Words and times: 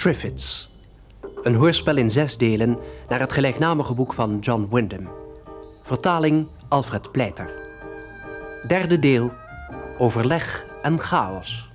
Triffids. 0.00 0.70
Een 1.42 1.54
hoorspel 1.54 1.96
in 1.96 2.10
zes 2.10 2.36
delen 2.36 2.78
naar 3.08 3.20
het 3.20 3.32
gelijknamige 3.32 3.94
boek 3.94 4.12
van 4.12 4.38
John 4.38 4.68
Wyndham. 4.70 5.08
Vertaling 5.82 6.46
Alfred 6.68 7.12
Pleiter. 7.12 7.50
Derde 8.66 8.98
deel 8.98 9.32
Overleg 9.98 10.66
en 10.82 10.98
chaos. 10.98 11.70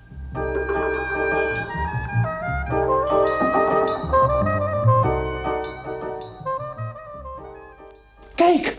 Kijk! 8.35 8.77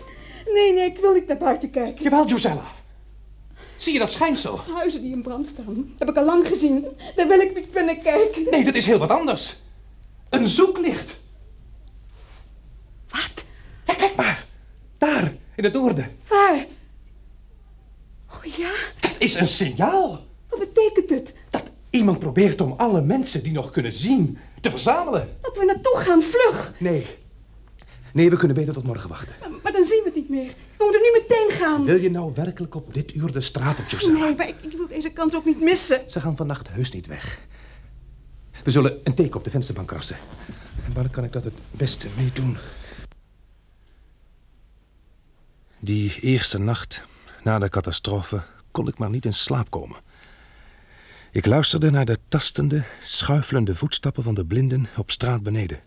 Nee, 0.53 0.73
nee, 0.73 0.85
ik 0.85 0.97
wil 0.97 1.13
niet 1.13 1.27
naar 1.27 1.37
buiten 1.37 1.69
kijken. 1.69 2.03
Jawel, 2.03 2.27
Josella. 2.27 2.76
Zie 3.87 3.95
je 3.95 4.01
dat 4.01 4.11
schijnsel? 4.11 4.59
Huizen 4.73 5.01
die 5.01 5.11
in 5.11 5.21
brand 5.21 5.47
staan. 5.47 5.93
Heb 5.97 6.09
ik 6.09 6.15
al 6.15 6.25
lang 6.25 6.47
gezien. 6.47 6.85
Daar 7.15 7.27
wil 7.27 7.39
ik 7.39 7.55
niet 7.55 7.71
binnen 7.71 8.01
kijken. 8.01 8.43
Nee, 8.49 8.63
dat 8.63 8.75
is 8.75 8.85
heel 8.85 8.97
wat 8.97 9.09
anders. 9.09 9.55
Een 10.29 10.47
zoeklicht. 10.47 11.21
Wat? 13.09 13.45
Ja, 13.85 13.93
kijk 13.93 14.15
maar. 14.15 14.45
Daar, 14.97 15.33
in 15.55 15.63
het 15.63 15.73
noorden. 15.73 16.17
Waar? 16.27 16.65
Oh 18.31 18.43
ja? 18.43 18.71
Dat 18.99 19.15
is 19.17 19.33
een 19.33 19.47
signaal. 19.47 20.25
Wat 20.49 20.59
betekent 20.59 21.09
het? 21.09 21.33
Dat 21.49 21.63
iemand 21.89 22.19
probeert 22.19 22.61
om 22.61 22.73
alle 22.77 23.01
mensen 23.01 23.43
die 23.43 23.51
nog 23.51 23.71
kunnen 23.71 23.93
zien 23.93 24.37
te 24.61 24.69
verzamelen. 24.69 25.37
Dat 25.41 25.57
we 25.57 25.65
naartoe 25.65 25.97
gaan, 25.97 26.23
vlug. 26.23 26.73
Nee. 26.79 27.05
Nee, 28.17 28.29
we 28.29 28.37
kunnen 28.37 28.57
beter 28.57 28.73
tot 28.73 28.83
morgen 28.83 29.09
wachten. 29.09 29.35
Maar 29.63 29.71
dan 29.71 29.83
zien 29.83 29.99
we 30.03 30.05
het 30.05 30.15
niet 30.15 30.29
meer. 30.29 30.53
We 30.77 30.83
moeten 30.83 31.01
nu 31.01 31.21
meteen 31.21 31.59
gaan. 31.59 31.83
Wil 31.83 32.01
je 32.01 32.11
nou 32.11 32.31
werkelijk 32.35 32.75
op 32.75 32.93
dit 32.93 33.15
uur 33.15 33.31
de 33.31 33.41
straat 33.41 33.79
op, 33.79 33.87
Josella? 33.87 34.19
Nee, 34.19 34.35
maar 34.35 34.47
ik, 34.47 34.55
ik 34.61 34.71
wil 34.71 34.87
deze 34.87 35.09
kans 35.09 35.35
ook 35.35 35.45
niet 35.45 35.61
missen. 35.61 36.09
Ze 36.09 36.19
gaan 36.19 36.35
vannacht 36.35 36.69
heus 36.69 36.91
niet 36.91 37.07
weg. 37.07 37.39
We 38.63 38.71
zullen 38.71 38.99
een 39.03 39.13
teken 39.13 39.35
op 39.35 39.43
de 39.43 39.49
vensterbank 39.49 39.87
krassen. 39.87 40.17
En 40.85 40.93
waar 40.93 41.09
kan 41.09 41.23
ik 41.23 41.33
dat 41.33 41.43
het 41.43 41.53
beste 41.71 42.07
mee 42.17 42.31
doen? 42.33 42.57
Die 45.79 46.19
eerste 46.19 46.59
nacht, 46.59 47.01
na 47.43 47.59
de 47.59 47.69
catastrofe, 47.69 48.41
kon 48.71 48.87
ik 48.87 48.97
maar 48.97 49.09
niet 49.09 49.25
in 49.25 49.33
slaap 49.33 49.71
komen. 49.71 49.97
Ik 51.31 51.45
luisterde 51.45 51.89
naar 51.89 52.05
de 52.05 52.19
tastende, 52.27 52.83
schuifelende 53.01 53.75
voetstappen 53.75 54.23
van 54.23 54.33
de 54.33 54.45
blinden 54.45 54.87
op 54.95 55.11
straat 55.11 55.43
beneden. 55.43 55.79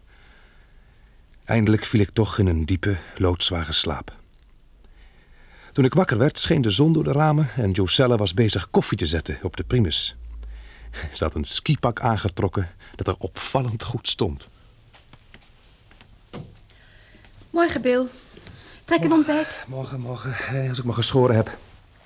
Eindelijk 1.51 1.85
viel 1.85 2.01
ik 2.01 2.11
toch 2.13 2.39
in 2.39 2.47
een 2.47 2.65
diepe, 2.65 2.97
loodzware 3.17 3.73
slaap. 3.73 4.13
Toen 5.73 5.85
ik 5.85 5.95
wakker 5.95 6.19
werd, 6.19 6.39
scheen 6.39 6.63
de 6.63 6.71
zon 6.71 6.93
door 6.93 7.05
de 7.05 7.13
ramen 7.13 7.51
en 7.57 7.71
Josella 7.71 8.17
was 8.17 8.35
bezig 8.35 8.71
koffie 8.71 8.99
te 8.99 9.07
zetten 9.07 9.39
op 9.43 9.57
de 9.57 9.63
primus. 9.63 10.17
Ze 11.13 11.25
had 11.25 11.35
een 11.35 11.45
skipak 11.45 12.01
aangetrokken 12.01 12.69
dat 12.95 13.07
er 13.07 13.15
opvallend 13.19 13.85
goed 13.85 14.09
stond. 14.09 14.49
Morgen, 17.51 17.83
Bill. 17.83 18.07
Trek 18.85 19.01
een 19.03 19.13
ontbijt. 19.13 19.65
Morgen, 19.67 20.01
morgen, 20.01 20.69
als 20.69 20.79
ik 20.79 20.85
me 20.85 20.93
geschoren 20.93 21.37
heb. 21.37 21.47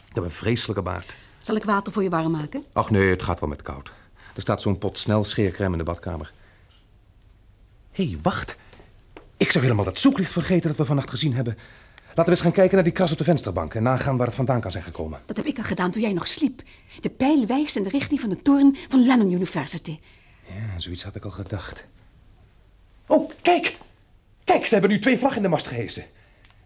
Ik 0.09 0.15
heb 0.15 0.25
een 0.25 0.31
vreselijke 0.31 0.82
baard. 0.82 1.16
Zal 1.38 1.56
ik 1.56 1.65
water 1.65 1.93
voor 1.93 2.03
je 2.03 2.11
warm 2.11 2.31
maken? 2.31 2.65
Ach 2.72 2.91
nee, 2.91 3.11
het 3.11 3.22
gaat 3.22 3.41
wel 3.41 3.49
met 3.49 3.62
koud. 3.62 3.93
Er 4.34 4.41
staat 4.41 4.62
zo'n 4.62 4.78
pot 4.78 4.99
snel 4.99 5.25
scheercrème 5.25 5.72
in 5.72 5.78
de 5.78 5.84
badkamer. 5.84 6.32
Hé, 7.91 8.05
hey, 8.05 8.19
wacht. 8.22 8.56
Ik 9.44 9.53
zou 9.53 9.65
helemaal 9.65 9.84
dat 9.84 9.99
zoeklicht 9.99 10.32
vergeten 10.32 10.69
dat 10.69 10.77
we 10.78 10.84
vannacht 10.84 11.10
gezien 11.10 11.34
hebben. 11.34 11.56
Laten 12.06 12.25
we 12.25 12.31
eens 12.31 12.41
gaan 12.41 12.53
kijken 12.53 12.75
naar 12.75 12.84
die 12.84 12.93
kras 12.93 13.12
op 13.12 13.19
de 13.19 13.25
vensterbank 13.25 13.75
en 13.75 13.82
nagaan 13.82 14.16
waar 14.16 14.27
het 14.27 14.37
vandaan 14.37 14.60
kan 14.60 14.71
zijn 14.71 14.84
gekomen. 14.84 15.21
Dat 15.27 15.37
heb 15.37 15.47
ik 15.47 15.59
al 15.59 15.65
gedaan 15.65 15.91
toen 15.91 16.03
jij 16.03 16.12
nog 16.12 16.28
sliep. 16.28 16.62
De 17.00 17.10
pijl 17.10 17.47
wijst 17.47 17.77
in 17.77 17.82
de 17.82 17.88
richting 17.88 18.21
van 18.21 18.28
de 18.28 18.43
toren 18.43 18.77
van 18.88 19.06
Lennon 19.06 19.32
University. 19.32 19.99
Ja, 20.47 20.78
zoiets 20.78 21.05
had 21.05 21.15
ik 21.15 21.25
al 21.25 21.31
gedacht. 21.31 21.84
Oh, 23.06 23.31
kijk! 23.43 23.78
Kijk, 24.44 24.66
ze 24.66 24.72
hebben 24.72 24.93
nu 24.93 24.99
twee 24.99 25.19
vlaggen 25.19 25.37
in 25.37 25.43
de 25.43 25.49
mast 25.49 25.66
gehesen. 25.66 26.05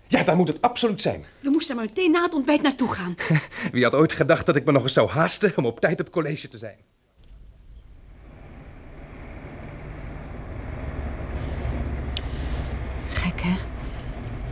Ja, 0.06 0.22
daar 0.22 0.36
moet 0.36 0.48
het 0.48 0.62
absoluut 0.62 1.02
zijn. 1.02 1.24
We 1.40 1.50
moesten 1.50 1.76
maar 1.76 1.84
meteen 1.84 2.10
na 2.10 2.22
het 2.22 2.34
ontbijt 2.34 2.62
naartoe 2.62 2.92
gaan. 2.92 3.14
Wie 3.72 3.84
had 3.84 3.94
ooit 3.94 4.12
gedacht 4.12 4.46
dat 4.46 4.56
ik 4.56 4.64
me 4.64 4.72
nog 4.72 4.82
eens 4.82 4.92
zou 4.92 5.08
haasten 5.08 5.52
om 5.56 5.66
op 5.66 5.80
tijd 5.80 6.00
op 6.00 6.10
college 6.10 6.48
te 6.48 6.58
zijn? 6.58 6.76
Gek, 13.18 13.40
hè? 13.42 13.56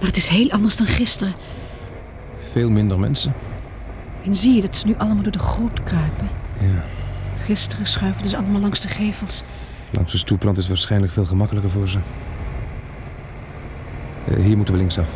Maar 0.07 0.15
het 0.15 0.25
is 0.25 0.31
heel 0.31 0.51
anders 0.51 0.77
dan 0.77 0.87
gisteren. 0.87 1.35
Veel 2.53 2.71
minder 2.71 2.99
mensen. 2.99 3.35
En 4.25 4.37
zie 4.37 4.55
je 4.55 4.61
dat 4.61 4.77
ze 4.77 4.87
nu 4.87 4.95
allemaal 4.97 5.23
door 5.23 5.33
de 5.33 5.39
goot 5.39 5.83
kruipen? 5.83 6.29
Ja. 6.61 6.85
Gisteren 7.45 7.87
schuiven 7.87 8.29
ze 8.29 8.37
allemaal 8.37 8.61
langs 8.61 8.81
de 8.81 8.89
gevels. 8.89 9.43
Langs 9.93 10.13
de 10.13 10.19
stoepland 10.19 10.59
is 10.59 10.69
waarschijnlijk 10.69 11.13
veel 11.13 11.25
gemakkelijker 11.25 11.71
voor 11.71 11.89
ze. 11.89 11.99
Uh, 14.29 14.45
hier 14.45 14.57
moeten 14.57 14.75
we 14.75 14.81
linksaf. 14.81 15.09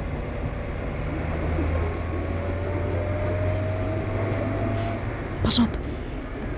Pas 5.43 5.59
op. 5.59 5.79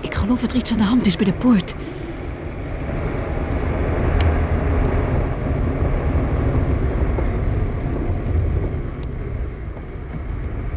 Ik 0.01 0.13
geloof 0.13 0.41
dat 0.41 0.51
er 0.51 0.57
iets 0.57 0.71
aan 0.71 0.77
de 0.77 0.83
hand 0.83 1.05
is 1.05 1.15
bij 1.15 1.25
de 1.25 1.33
poort. 1.33 1.75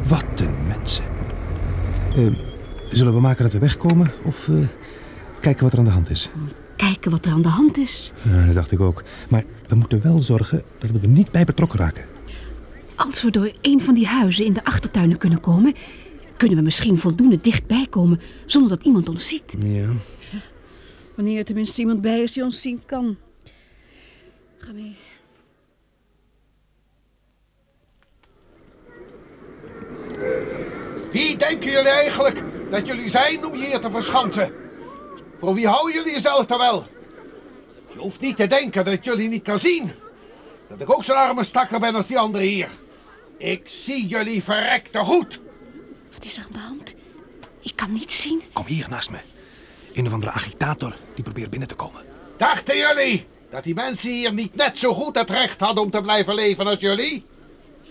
Wat 0.08 0.40
een 0.40 0.66
mensen. 0.66 1.04
Uh, 2.16 2.32
zullen 2.92 3.14
we 3.14 3.20
maken 3.20 3.42
dat 3.42 3.52
we 3.52 3.58
wegkomen 3.58 4.12
of 4.24 4.48
uh, 4.48 4.66
kijken 5.40 5.64
wat 5.64 5.72
er 5.72 5.78
aan 5.78 5.84
de 5.84 5.90
hand 5.90 6.10
is? 6.10 6.28
Kijken 6.76 7.10
wat 7.10 7.24
er 7.24 7.32
aan 7.32 7.42
de 7.42 7.48
hand 7.48 7.76
is? 7.78 8.12
Ja, 8.22 8.44
dat 8.44 8.54
dacht 8.54 8.72
ik 8.72 8.80
ook. 8.80 9.02
Maar 9.28 9.44
we 9.68 9.74
moeten 9.74 10.02
wel 10.02 10.20
zorgen 10.20 10.62
dat 10.78 10.90
we 10.90 10.98
er 11.00 11.08
niet 11.08 11.30
bij 11.30 11.44
betrokken 11.44 11.78
raken. 11.78 12.04
Als 12.96 13.22
we 13.22 13.30
door 13.30 13.52
een 13.62 13.82
van 13.82 13.94
die 13.94 14.06
huizen 14.06 14.44
in 14.44 14.52
de 14.52 14.64
achtertuinen 14.64 15.18
kunnen 15.18 15.40
komen, 15.40 15.74
kunnen 16.36 16.58
we 16.58 16.64
misschien 16.64 16.98
voldoende 16.98 17.38
dichtbij 17.40 17.86
komen 17.90 18.20
zonder 18.46 18.70
dat 18.70 18.82
iemand 18.82 19.08
ons 19.08 19.28
ziet. 19.28 19.56
Ja. 19.58 19.88
Wanneer 21.14 21.38
er 21.38 21.44
tenminste 21.44 21.80
iemand 21.80 22.00
bij 22.00 22.22
is 22.22 22.32
die 22.32 22.44
ons 22.44 22.60
zien 22.60 22.82
kan. 22.86 23.16
Ga 24.58 24.72
mee. 24.72 24.96
Wie 31.12 31.36
denken 31.36 31.70
jullie 31.70 31.88
eigenlijk 31.88 32.42
dat 32.70 32.86
jullie 32.86 33.10
zijn 33.10 33.46
om 33.46 33.56
je 33.56 33.66
hier 33.66 33.80
te 33.80 33.90
verschansen? 33.90 34.52
Voor 35.40 35.54
wie 35.54 35.68
houden 35.68 35.94
jullie 35.94 36.12
jezelf 36.12 36.46
dan 36.46 36.58
wel? 36.58 36.86
Je 37.92 37.98
hoeft 37.98 38.20
niet 38.20 38.36
te 38.36 38.46
denken 38.46 38.84
dat 38.84 38.94
ik 38.94 39.04
jullie 39.04 39.28
niet 39.28 39.42
kan 39.42 39.58
zien. 39.58 39.92
Dat 40.68 40.80
ik 40.80 40.92
ook 40.92 41.04
zo'n 41.04 41.16
arme 41.16 41.44
stakker 41.44 41.80
ben 41.80 41.94
als 41.94 42.06
die 42.06 42.18
anderen 42.18 42.46
hier. 42.46 42.68
Ik 43.38 43.62
zie 43.64 44.06
jullie 44.06 44.42
verrekte 44.42 44.98
goed. 44.98 45.40
Wat 46.12 46.24
is 46.24 46.36
er 46.36 46.44
aan 46.44 46.52
de 46.52 46.58
hand? 46.58 46.94
Ik 47.60 47.76
kan 47.76 47.92
niet 47.92 48.12
zien. 48.12 48.42
Kom 48.52 48.66
hier 48.66 48.86
naast 48.88 49.10
me. 49.10 49.18
Een 49.94 50.06
of 50.06 50.12
andere 50.12 50.32
agitator 50.32 50.96
die 51.14 51.24
probeert 51.24 51.50
binnen 51.50 51.68
te 51.68 51.74
komen. 51.74 52.00
Dachten 52.36 52.76
jullie 52.76 53.26
dat 53.50 53.64
die 53.64 53.74
mensen 53.74 54.10
hier 54.10 54.32
niet 54.32 54.54
net 54.54 54.78
zo 54.78 54.94
goed 54.94 55.14
het 55.14 55.30
recht 55.30 55.60
hadden 55.60 55.84
om 55.84 55.90
te 55.90 56.00
blijven 56.00 56.34
leven 56.34 56.66
als 56.66 56.80
jullie? 56.80 57.24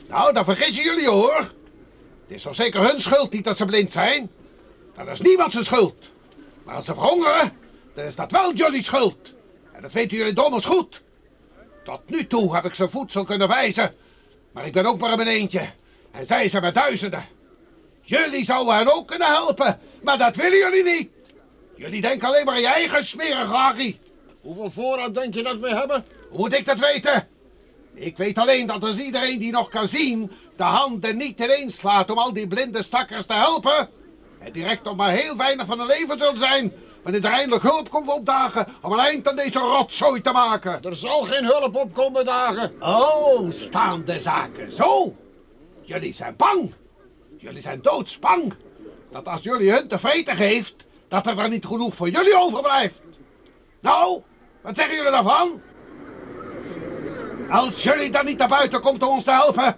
Nou, 0.08 0.34
dan 0.34 0.46
vergissen 0.46 0.84
jullie 0.84 1.10
hoor. 1.10 1.52
Het 2.28 2.38
is 2.38 2.44
wel 2.44 2.54
zeker 2.54 2.82
hun 2.90 3.02
schuld 3.02 3.32
niet 3.32 3.44
dat 3.44 3.58
ze 3.58 3.66
blind 3.66 3.92
zijn. 3.92 4.30
Dat 4.96 5.08
is 5.08 5.22
niemand 5.22 5.52
zijn 5.52 5.66
schuld. 5.66 5.96
Maar 6.64 6.76
als 6.76 6.86
ze 6.86 6.94
verhongeren, 6.94 7.52
dan 7.94 8.06
is 8.06 8.16
dat 8.16 8.32
wel 8.32 8.54
jullie 8.54 8.84
schuld. 8.84 9.34
En 9.72 9.82
dat 9.82 9.92
weten 9.92 10.18
jullie 10.18 10.34
donders 10.34 10.66
goed. 10.66 11.02
Tot 11.84 12.10
nu 12.10 12.28
toe 12.28 12.56
heb 12.56 12.66
ik 12.66 12.76
ze 12.76 12.90
voedsel 12.90 13.24
kunnen 13.24 13.48
wijzen. 13.48 13.96
Maar 14.52 14.66
ik 14.66 14.74
ben 14.74 14.86
ook 14.86 15.00
maar 15.00 15.20
een 15.20 15.28
eentje. 15.28 15.70
En 16.12 16.26
zij 16.26 16.50
zijn 16.50 16.64
met 16.64 16.74
duizenden. 16.74 17.26
Jullie 18.02 18.46
zouden 18.46 18.76
hen 18.76 18.94
ook 18.94 19.08
kunnen 19.08 19.28
helpen. 19.28 19.80
Maar 20.02 20.18
dat 20.18 20.36
willen 20.36 20.58
jullie 20.58 20.84
niet. 20.84 21.10
Jullie 21.76 22.02
denken 22.02 22.28
alleen 22.28 22.46
maar 22.46 22.56
aan 22.56 22.62
je 22.62 22.68
eigen 22.68 23.04
smerige 23.06 23.54
Harry. 23.54 24.00
Hoeveel 24.42 24.72
voorraad 24.72 25.16
denk 25.16 25.34
je 25.34 25.44
dat 25.44 25.60
we 25.60 25.76
hebben? 25.76 26.06
Hoe 26.30 26.40
moet 26.40 26.54
ik 26.54 26.66
dat 26.66 26.80
weten? 26.80 27.28
Ik 27.96 28.18
weet 28.18 28.38
alleen 28.38 28.68
dat 28.68 28.84
als 28.84 28.98
iedereen 28.98 29.40
die 29.40 29.52
nog 29.52 29.70
kan 29.70 29.88
zien... 29.88 30.32
de 30.56 30.64
handen 30.64 31.18
niet 31.18 31.40
ineens 31.40 31.78
slaat 31.78 32.12
om 32.12 32.18
al 32.18 32.34
die 32.34 32.48
blinde 32.48 32.84
stakkers 32.84 33.26
te 33.26 33.34
helpen... 33.34 33.90
en 34.40 34.52
direct 34.52 34.84
nog 34.84 34.96
maar 34.96 35.12
heel 35.12 35.38
weinig 35.38 35.66
van 35.66 35.78
hun 35.78 35.88
leven 35.88 36.20
zullen 36.20 36.38
zijn... 36.38 36.74
wanneer 37.04 37.26
er 37.26 37.32
eindelijk 37.32 37.64
hulp 37.64 37.90
komt 37.90 38.10
opdagen 38.10 38.68
om 38.82 38.92
een 38.92 39.00
eind 39.00 39.28
aan 39.28 39.36
deze 39.36 39.60
rotzooi 39.60 40.22
te 40.22 40.32
maken. 40.32 40.84
Er 40.84 40.96
zal 40.96 41.24
geen 41.24 41.46
hulp 41.46 41.76
opkomen 41.76 42.26
dagen. 42.26 42.76
Oh, 42.80 43.52
staan 43.52 44.06
de 44.06 44.20
zaken 44.20 44.72
zo? 44.72 45.16
Jullie 45.82 46.14
zijn 46.14 46.36
bang. 46.36 46.74
Jullie 47.38 47.62
zijn 47.62 47.82
doodsbang. 47.82 48.54
dat 49.12 49.28
als 49.28 49.42
jullie 49.42 49.72
hun 49.72 49.88
te 49.88 50.00
vreten 50.00 50.36
geeft, 50.36 50.86
dat 51.08 51.28
er 51.28 51.36
dan 51.36 51.50
niet 51.50 51.66
genoeg 51.66 51.96
voor 51.96 52.10
jullie 52.10 52.38
overblijft. 52.38 53.02
Nou, 53.80 54.22
wat 54.62 54.76
zeggen 54.76 54.96
jullie 54.96 55.12
daarvan? 55.12 55.62
Als 57.50 57.84
jullie 57.84 58.10
dan 58.10 58.26
niet 58.26 58.38
naar 58.38 58.48
buiten 58.48 58.82
komt 58.82 59.04
om 59.04 59.10
ons 59.10 59.24
te 59.24 59.32
helpen, 59.32 59.78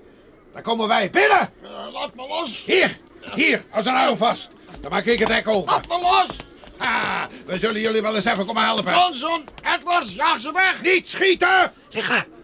dan 0.54 0.62
komen 0.62 0.88
wij 0.88 1.10
binnen. 1.10 1.40
Eh, 1.40 1.69
laat 1.94 2.16
me 2.16 2.28
los. 2.28 2.64
Hier, 2.66 2.98
hier, 3.34 3.64
als 3.72 3.86
een 3.86 3.96
arm 3.96 4.18
vast. 4.18 4.50
Dan 4.81 4.92
maak 4.92 5.06
ik 5.06 5.19
het 5.19 5.28
hek 5.28 5.48
open. 5.48 5.74
Laat 5.74 5.88
me 5.88 6.00
los. 6.02 6.28
Ha, 6.78 7.28
we 7.46 7.58
zullen 7.58 7.81
jullie 7.81 8.02
wel 8.02 8.16
eens 8.16 8.25
even 8.25 8.46
komen 8.46 8.64
helpen. 8.64 8.94
Johnson, 8.94 9.44
Edwards, 9.75 10.14
jaag 10.14 10.40
ze 10.40 10.52
weg. 10.52 10.81
Niet 10.81 11.08
schieten! 11.10 11.74
Liggen! 11.90 12.37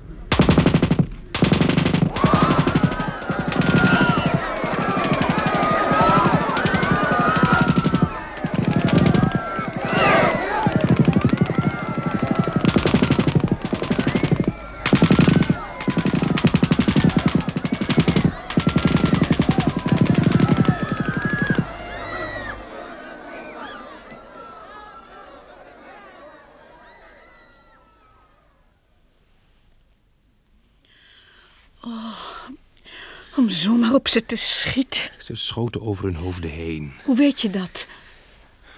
Om 33.43 33.49
zomaar 33.49 33.93
op 33.93 34.07
ze 34.07 34.25
te 34.25 34.35
schieten. 34.35 35.01
Ze 35.19 35.35
schoten 35.35 35.81
over 35.81 36.05
hun 36.05 36.15
hoofden 36.15 36.49
heen. 36.49 36.91
Hoe 37.03 37.15
weet 37.15 37.41
je 37.41 37.49
dat? 37.49 37.87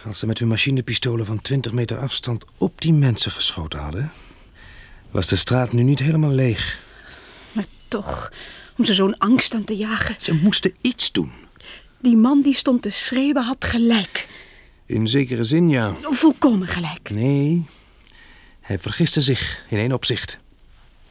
Als 0.06 0.20
ze 0.20 0.26
met 0.26 0.40
hun 0.40 0.48
machinepistolen 0.48 1.26
van 1.26 1.42
20 1.42 1.72
meter 1.72 1.98
afstand 1.98 2.46
op 2.58 2.82
die 2.82 2.94
mensen 2.94 3.32
geschoten 3.32 3.80
hadden, 3.80 4.12
was 5.12 5.28
de 5.28 5.36
straat 5.36 5.74
nu 5.74 5.84
niet 5.84 6.00
helemaal 6.00 6.32
leeg. 6.32 6.80
Maar 7.52 7.66
toch, 7.88 8.32
om 8.78 8.86
ze 8.86 8.94
zo'n 8.94 9.18
angst 9.18 9.54
aan 9.54 9.64
te 9.64 9.76
jagen. 9.76 10.16
Ze 10.20 10.34
moesten 10.34 10.76
iets 10.82 11.12
doen. 11.12 11.32
Die 12.00 12.18
man 12.18 12.42
die 12.42 12.56
stond 12.56 12.82
te 12.82 12.90
schreeuwen 12.90 13.44
had 13.44 13.66
gelijk. 13.66 14.28
In 14.86 15.08
zekere 15.08 15.44
zin, 15.44 15.70
ja. 15.70 15.96
Volkomen 16.02 16.68
gelijk. 16.68 17.10
Nee, 17.10 17.66
hij 18.62 18.80
vergiste 18.80 19.22
zich 19.22 19.66
in 19.70 19.78
één 19.78 19.92
opzicht. 19.92 20.38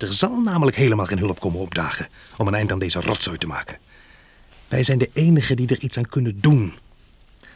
Er 0.04 0.12
zal 0.12 0.40
namelijk 0.40 0.76
helemaal 0.76 1.06
geen 1.06 1.18
hulp 1.18 1.40
komen 1.40 1.60
opdagen 1.60 2.08
om 2.36 2.46
een 2.46 2.54
eind 2.54 2.72
aan 2.72 2.78
deze 2.78 3.00
rotzooi 3.00 3.38
te 3.38 3.46
maken. 3.46 3.78
Wij 4.68 4.82
zijn 4.82 4.98
de 4.98 5.10
enigen 5.12 5.56
die 5.56 5.68
er 5.68 5.80
iets 5.80 5.98
aan 5.98 6.08
kunnen 6.08 6.40
doen. 6.40 6.72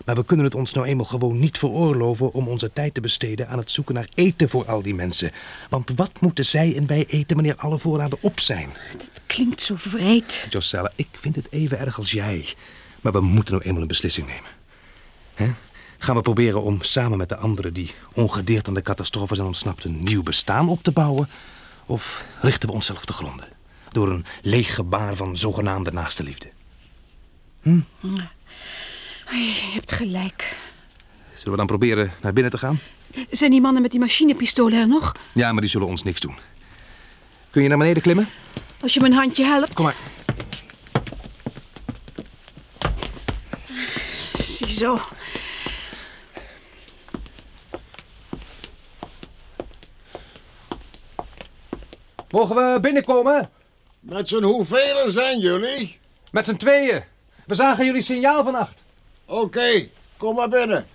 Maar 0.04 0.14
we 0.14 0.24
kunnen 0.24 0.44
het 0.44 0.54
ons 0.54 0.72
nou 0.72 0.86
eenmaal 0.86 1.04
gewoon 1.04 1.38
niet 1.38 1.58
veroorloven 1.58 2.32
om 2.32 2.48
onze 2.48 2.70
tijd 2.72 2.94
te 2.94 3.00
besteden 3.00 3.48
aan 3.48 3.58
het 3.58 3.70
zoeken 3.70 3.94
naar 3.94 4.08
eten 4.14 4.48
voor 4.48 4.66
al 4.66 4.82
die 4.82 4.94
mensen. 4.94 5.32
Want 5.68 5.90
wat 5.96 6.20
moeten 6.20 6.44
zij 6.44 6.76
en 6.76 6.86
wij 6.86 7.06
eten 7.08 7.36
wanneer 7.36 7.56
alle 7.56 7.78
voorraden 7.78 8.18
op 8.20 8.40
zijn? 8.40 8.68
Het 8.88 9.10
klinkt 9.26 9.62
zo 9.62 9.74
vreed. 9.78 10.46
Josella, 10.50 10.92
ik 10.94 11.08
vind 11.12 11.36
het 11.36 11.46
even 11.50 11.78
erg 11.78 11.98
als 11.98 12.10
jij. 12.10 12.54
Maar 13.00 13.12
we 13.12 13.20
moeten 13.20 13.54
nou 13.54 13.66
eenmaal 13.66 13.82
een 13.82 13.88
beslissing 13.88 14.26
nemen. 14.26 15.56
Gaan 15.98 16.16
we 16.16 16.22
proberen 16.22 16.62
om 16.62 16.82
samen 16.82 17.18
met 17.18 17.28
de 17.28 17.36
anderen 17.36 17.72
die 17.72 17.94
ongedeerd 18.12 18.68
aan 18.68 18.74
de 18.74 18.82
catastrofe 18.82 19.34
zijn 19.34 19.46
ontsnapt 19.46 19.84
een 19.84 20.02
nieuw 20.02 20.22
bestaan 20.22 20.68
op 20.68 20.82
te 20.82 20.90
bouwen? 20.90 21.28
Of 21.88 22.24
richten 22.40 22.68
we 22.68 22.74
onszelf 22.74 23.04
te 23.04 23.12
gronden 23.12 23.48
door 23.92 24.08
een 24.08 24.24
leeg 24.42 24.74
gebaar 24.74 25.16
van 25.16 25.36
zogenaamde 25.36 25.92
naaste 25.92 26.22
liefde? 26.22 26.48
Je 29.30 29.70
hebt 29.74 29.92
gelijk. 29.92 30.56
Zullen 31.34 31.50
we 31.50 31.56
dan 31.56 31.66
proberen 31.66 32.12
naar 32.22 32.32
binnen 32.32 32.52
te 32.52 32.58
gaan? 32.58 32.80
Zijn 33.30 33.50
die 33.50 33.60
mannen 33.60 33.82
met 33.82 33.90
die 33.90 34.00
machinepistolen 34.00 34.78
er 34.78 34.88
nog? 34.88 35.12
Ja, 35.32 35.52
maar 35.52 35.60
die 35.60 35.70
zullen 35.70 35.86
ons 35.86 36.02
niks 36.02 36.20
doen. 36.20 36.34
Kun 37.50 37.62
je 37.62 37.68
naar 37.68 37.78
beneden 37.78 38.02
klimmen? 38.02 38.28
Als 38.80 38.94
je 38.94 39.00
me 39.00 39.06
een 39.06 39.12
handje 39.12 39.44
helpt. 39.44 39.72
Kom 39.72 39.84
maar. 39.84 39.96
Ziezo. 44.38 45.00
Mogen 52.30 52.56
we 52.56 52.80
binnenkomen? 52.80 53.50
Met 54.00 54.28
z'n 54.28 54.42
hoeveel 54.42 55.10
zijn 55.10 55.38
jullie? 55.38 55.98
Met 56.30 56.44
z'n 56.44 56.56
tweeën. 56.56 57.02
We 57.46 57.54
zagen 57.54 57.84
jullie 57.84 58.02
signaal 58.02 58.44
vannacht. 58.44 58.84
Oké, 59.24 59.88
kom 60.16 60.34
maar 60.34 60.48
binnen. 60.48 60.86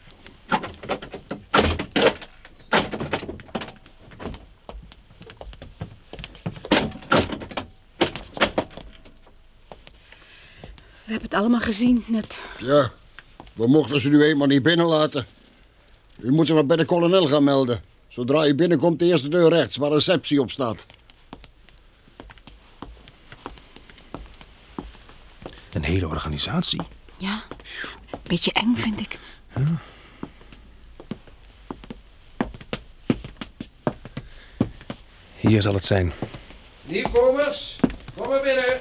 We 11.06 11.12
hebben 11.12 11.30
het 11.30 11.34
allemaal 11.34 11.60
gezien 11.60 12.04
net. 12.08 12.38
Ja, 12.60 12.92
we 13.54 13.68
mochten 13.68 14.02
ze 14.02 14.10
nu 14.10 14.24
eenmaal 14.24 14.48
niet 14.48 14.64
binnenlaten. 14.64 15.26
U 16.22 16.32
moet 16.32 16.48
ze 16.48 16.54
maar 16.54 16.66
bij 16.66 16.78
de 16.78 16.86
kolonel 16.86 17.28
gaan 17.28 17.44
melden. 17.44 17.82
Zodra 18.08 18.48
u 18.48 18.56
binnenkomt, 18.56 19.00
de 19.00 19.06
eerste 19.06 19.30
deur 19.30 19.50
rechts, 19.50 19.76
waar 19.76 19.92
receptie 19.92 20.42
op 20.42 20.52
staat. 20.52 20.86
Een 25.74 25.84
hele 25.84 26.08
organisatie. 26.08 26.82
Ja, 27.18 27.44
beetje 28.24 28.52
eng 28.52 28.76
vind 28.76 29.00
ik. 29.00 29.20
Hier 35.40 35.62
zal 35.62 35.74
het 35.74 35.86
zijn. 35.86 36.12
Nieuwkomers, 36.86 37.80
kom 38.16 38.30
maar 38.30 38.42
binnen. 38.42 38.80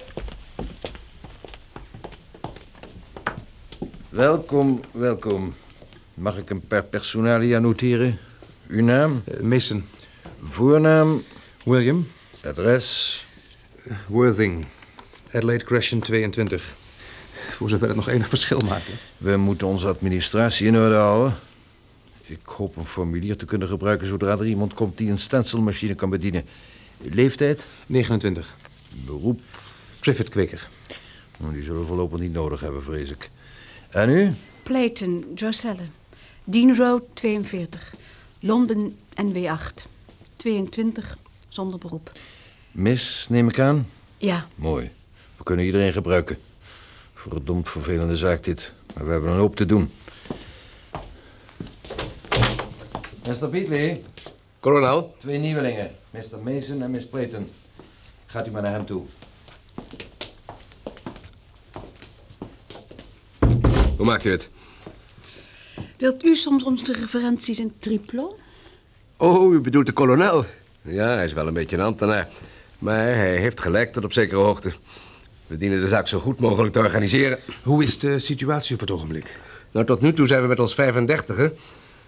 Welkom, 4.09 4.81
welkom. 4.93 5.55
Mag 6.15 6.37
ik 6.37 6.50
een 6.50 6.67
per 6.67 6.83
personalia 6.85 7.59
noteren? 7.59 8.19
Uw 8.67 8.82
naam, 8.84 9.22
Eh, 9.27 9.41
Mason. 9.41 9.84
voornaam, 10.43 11.22
William. 11.65 12.08
adres. 12.44 13.25
Worthing. 14.08 14.67
Adelaide 15.32 15.65
Crescent 15.65 16.05
22. 16.05 16.75
Voor 17.63 17.71
zover 17.71 17.87
het 17.89 17.97
nog 17.97 18.09
enig 18.09 18.29
verschil 18.29 18.61
maakt. 18.61 18.87
hè. 18.87 18.93
We 19.17 19.37
moeten 19.37 19.67
onze 19.67 19.87
administratie 19.89 20.67
in 20.67 20.77
orde 20.77 20.95
houden. 20.95 21.35
Ik 22.23 22.41
hoop 22.45 22.77
een 22.77 22.85
formulier 22.85 23.37
te 23.37 23.45
kunnen 23.45 23.69
gebruiken 23.69 24.07
zodra 24.07 24.31
er 24.31 24.47
iemand 24.47 24.75
komt 24.75 24.99
die 24.99 25.11
een 25.11 25.19
stencilmachine 25.19 25.95
kan 25.95 26.11
bedienen. 26.11 26.45
Leeftijd, 26.99 27.67
29. 27.87 28.57
beroep, 29.07 29.41
Triffid 30.01 30.29
Kweker. 30.29 30.69
Nou, 31.39 31.53
die 31.53 31.63
zullen 31.63 31.81
we 31.81 31.87
voorlopig 31.87 32.19
niet 32.19 32.33
nodig 32.33 32.61
hebben, 32.61 32.83
vrees 32.83 33.11
ik. 33.11 33.31
En 33.91 34.09
u? 34.09 34.35
Playton, 34.63 35.25
Joselle. 35.35 35.83
Dean 36.45 36.77
Road 36.77 37.03
42. 37.15 37.95
Londen 38.41 38.97
NW8. 39.23 39.87
22, 40.37 41.17
zonder 41.49 41.79
beroep. 41.79 42.13
Mis, 42.71 43.27
neem 43.29 43.49
ik 43.49 43.59
aan? 43.59 43.89
Ja, 44.17 44.47
Mooi. 44.55 44.91
We 45.37 45.45
kunnen 45.45 45.65
iedereen 45.65 45.93
gebruiken. 45.93 46.39
Verdomd 47.31 47.69
vervelende 47.69 48.17
zaak 48.17 48.44
dit. 48.44 48.72
Maar 48.94 49.05
we 49.05 49.12
hebben 49.12 49.31
een 49.31 49.36
hoop 49.36 49.56
te 49.56 49.67
doen. 49.67 49.91
Mr. 53.26 53.50
Beatley, 53.50 54.02
Kolonel, 54.60 55.14
twee 55.19 55.38
nieuwelingen. 55.38 55.91
Mr. 56.10 56.38
Mason 56.43 56.82
en 56.82 56.91
Miss 56.91 57.06
Playton. 57.06 57.50
Gaat 58.26 58.46
u 58.46 58.50
maar 58.50 58.62
naar 58.62 58.72
hem 58.72 58.86
toe. 58.86 59.02
hoe 63.96 64.06
maakt 64.06 64.24
u 64.24 64.31
het? 64.31 64.50
wilt 65.96 66.24
u 66.24 66.36
soms 66.36 66.64
onze 66.64 66.93
referenties 66.93 67.58
in 67.58 67.72
triplo? 67.79 68.36
Oh, 69.17 69.52
u 69.52 69.60
bedoelt 69.60 69.86
de 69.86 69.93
kolonel. 69.93 70.44
Ja, 70.82 71.14
hij 71.14 71.24
is 71.24 71.32
wel 71.32 71.46
een 71.46 71.55
beetje 71.55 71.76
een 71.76 71.82
ambtenaar. 71.82 72.29
Maar 72.79 73.05
hij 73.05 73.36
heeft 73.36 73.60
gelijk 73.60 73.93
tot 73.93 74.05
op 74.05 74.12
zekere 74.12 74.41
hoogte. 74.41 74.72
We 75.53 75.59
dienen 75.59 75.81
de 75.81 75.87
zaak 75.89 76.09
zo 76.09 76.19
goed 76.19 76.41
mogelijk 76.41 76.73
te 76.73 76.79
organiseren. 76.79 77.39
Hoe 77.63 77.82
is 77.82 77.99
de 77.99 78.19
situatie 78.19 78.75
op 78.75 78.81
het 78.81 78.91
ogenblik? 78.91 79.41
Nou, 79.71 79.87
tot 79.87 80.01
nu 80.01 80.13
toe 80.13 80.27
zijn 80.27 80.43
we 80.43 80.49
met 80.49 80.61
ons 80.61 80.75
35 80.75 81.39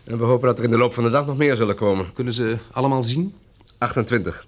En 0.04 0.18
we 0.18 0.24
hopen 0.24 0.46
dat 0.46 0.58
er 0.58 0.64
in 0.64 0.70
de 0.70 0.76
loop 0.76 0.94
van 0.94 1.04
de 1.04 1.10
dag 1.10 1.26
nog 1.26 1.36
meer 1.36 1.56
zullen 1.56 1.74
komen. 1.74 2.12
Kunnen 2.12 2.32
ze 2.32 2.56
allemaal 2.70 3.02
zien? 3.02 3.34
28. 3.78 4.46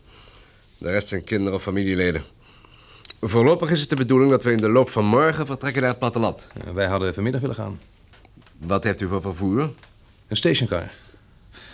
De 0.79 0.91
rest 0.91 1.09
zijn 1.09 1.25
kinderen 1.25 1.55
of 1.55 1.62
familieleden. 1.62 2.25
Voorlopig 3.21 3.71
is 3.71 3.81
het 3.81 3.91
de 3.91 3.97
bedoeling 3.97 4.31
dat 4.31 4.43
we 4.43 4.53
in 4.53 4.61
de 4.61 4.69
loop 4.69 4.91
van 4.91 5.05
morgen 5.05 5.47
vertrekken 5.47 5.81
naar 5.81 5.91
het 5.91 5.99
platteland. 5.99 6.47
Ja, 6.65 6.73
wij 6.73 6.87
hadden 6.87 7.15
vanmiddag 7.15 7.41
willen 7.41 7.57
gaan. 7.57 7.81
Wat 8.59 8.85
heeft 8.85 9.00
u 9.00 9.09
voor 9.09 9.21
vervoer? 9.21 9.61
Een 10.29 10.37
stationcar. 10.37 10.91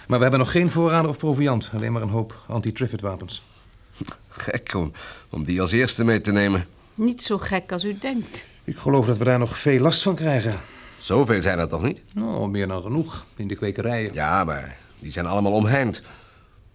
Maar 0.06 0.16
we 0.16 0.22
hebben 0.22 0.38
nog 0.38 0.50
geen 0.50 0.70
voorraden 0.70 1.10
of 1.10 1.18
proviant. 1.18 1.70
Alleen 1.74 1.92
maar 1.92 2.02
een 2.02 2.08
hoop 2.08 2.44
anti-Triffid 2.46 3.00
wapens. 3.00 3.42
Gek 4.28 4.74
om, 4.74 4.92
om 5.30 5.44
die 5.44 5.60
als 5.60 5.72
eerste 5.72 6.04
mee 6.04 6.20
te 6.20 6.32
nemen. 6.32 6.66
Niet 6.94 7.22
zo 7.22 7.38
gek 7.38 7.72
als 7.72 7.84
u 7.84 7.98
denkt. 7.98 8.44
Ik 8.64 8.76
geloof 8.76 9.06
dat 9.06 9.18
we 9.18 9.24
daar 9.24 9.38
nog 9.38 9.58
veel 9.58 9.80
last 9.80 10.02
van 10.02 10.14
krijgen. 10.14 10.60
Zoveel 10.98 11.42
zijn 11.42 11.58
er 11.58 11.68
toch 11.68 11.82
niet? 11.82 12.02
Nou, 12.14 12.48
meer 12.48 12.66
dan 12.66 12.82
genoeg 12.82 13.26
in 13.36 13.48
de 13.48 13.56
kwekerijen. 13.56 14.14
Ja, 14.14 14.44
maar 14.44 14.76
die 14.98 15.12
zijn 15.12 15.26
allemaal 15.26 15.52
omheind. 15.52 16.02